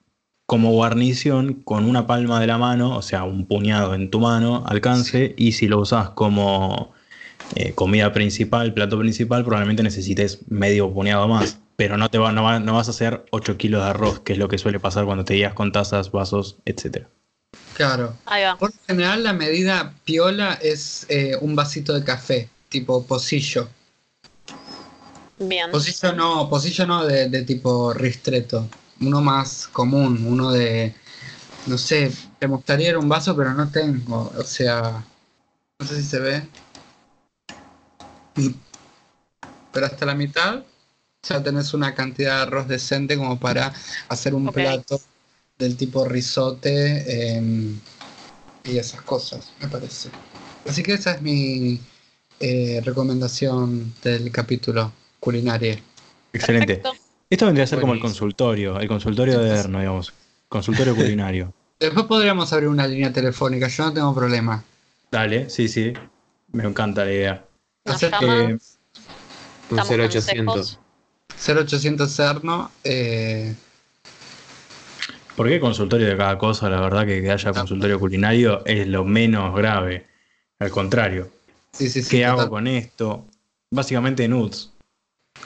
[0.46, 4.64] como guarnición con una palma de la mano, o sea, un puñado en tu mano,
[4.66, 6.92] alcance, y si lo usas como
[7.56, 11.58] eh, comida principal, plato principal, probablemente necesites medio puñado más.
[11.76, 14.32] Pero no, te va, no, va- no vas a hacer 8 kilos de arroz, que
[14.32, 17.06] es lo que suele pasar cuando te guías con tazas, vasos, etc.
[17.74, 18.14] Claro.
[18.24, 18.56] Ahí va.
[18.56, 23.68] Por lo general la medida piola es eh, un vasito de café, tipo pocillo.
[25.38, 25.70] Bien.
[25.70, 28.66] Pocillo no, pocillo no de, de tipo ristreto.
[29.00, 30.94] Uno más común, uno de,
[31.66, 34.32] no sé, te mostraría un vaso, pero no tengo.
[34.36, 35.04] O sea,
[35.78, 36.42] no sé si se ve.
[39.72, 40.62] Pero hasta la mitad
[41.28, 43.72] ya tenés una cantidad de arroz decente como para
[44.08, 45.00] hacer un plato
[45.58, 47.78] del tipo risote em,
[48.64, 50.10] y esas cosas, me parece.
[50.66, 51.80] Así que esa es mi
[52.40, 55.76] eh, recomendación del capítulo culinario.
[56.32, 56.76] Excelente.
[56.76, 56.95] Perfecto.
[57.28, 60.12] Esto vendría a ser como el consultorio, el consultorio de Erno, digamos.
[60.48, 61.52] Consultorio culinario.
[61.80, 64.62] Después podríamos abrir una línea telefónica, yo no tengo problema.
[65.10, 65.92] Dale, sí, sí.
[66.52, 67.44] Me encanta la idea.
[67.84, 68.08] Nos Eh,
[69.70, 70.44] Un damos 0800.
[70.46, 70.78] consejos.
[71.36, 73.54] 0800 Cerno, eh,
[75.36, 76.70] ¿Por qué consultorio de cada cosa?
[76.70, 80.06] La verdad que que haya consultorio culinario es lo menos grave.
[80.58, 81.30] Al contrario.
[81.72, 82.08] sí, sí, sí.
[82.08, 83.26] ¿Qué hago con esto?
[83.70, 84.72] Básicamente nudes.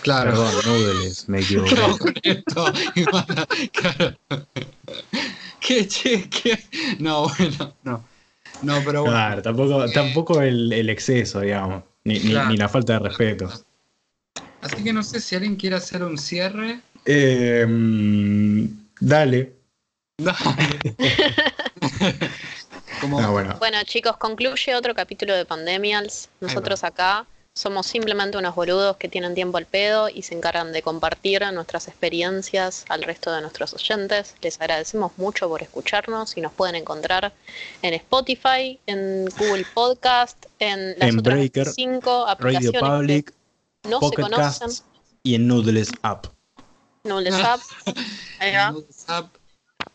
[0.03, 0.31] Claro.
[0.31, 1.75] Perdón, noodles, me equivoqué.
[1.77, 2.73] No, con esto.
[2.95, 4.17] Ivana, claro.
[5.61, 6.59] ¿Qué, che, qué?
[6.99, 8.05] No, bueno, no.
[8.63, 9.17] No, pero bueno.
[9.17, 11.85] Claro, tampoco, tampoco el, el exceso, digamos.
[12.05, 12.49] Ni, ni- Claro.
[12.49, 13.51] ni la falta de respeto.
[14.63, 16.81] Así que no sé si alguien quiere hacer un cierre.
[17.05, 18.65] Eh, mm,
[19.01, 19.53] dale.
[20.19, 20.81] Dale.
[23.01, 23.57] Como, bueno.
[23.59, 26.29] Bueno, chicos, concluye otro capítulo de Pandemials.
[26.41, 27.27] Nosotros acá
[27.61, 31.89] somos simplemente unos boludos que tienen tiempo al pedo y se encargan de compartir nuestras
[31.89, 34.35] experiencias al resto de nuestros oyentes.
[34.41, 37.35] Les agradecemos mucho por escucharnos y nos pueden encontrar
[37.83, 43.35] en Spotify, en Google Podcast, en las En otras Breaker, cinco Radio aplicaciones Public,
[43.83, 44.69] que no se conocen.
[44.69, 44.85] Casts
[45.23, 46.29] y en Noodles App.
[47.05, 47.61] No les app.
[48.39, 48.75] Ahí va.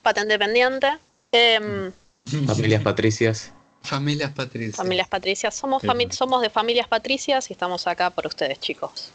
[0.04, 1.00] Patente pendiente.
[1.32, 1.92] Em,
[2.46, 3.52] Familias patricias.
[3.86, 4.74] Familias Patricia.
[4.76, 5.56] familias patricias.
[5.56, 9.12] Somos, fami- somos de familias patricias y estamos acá por ustedes, chicos.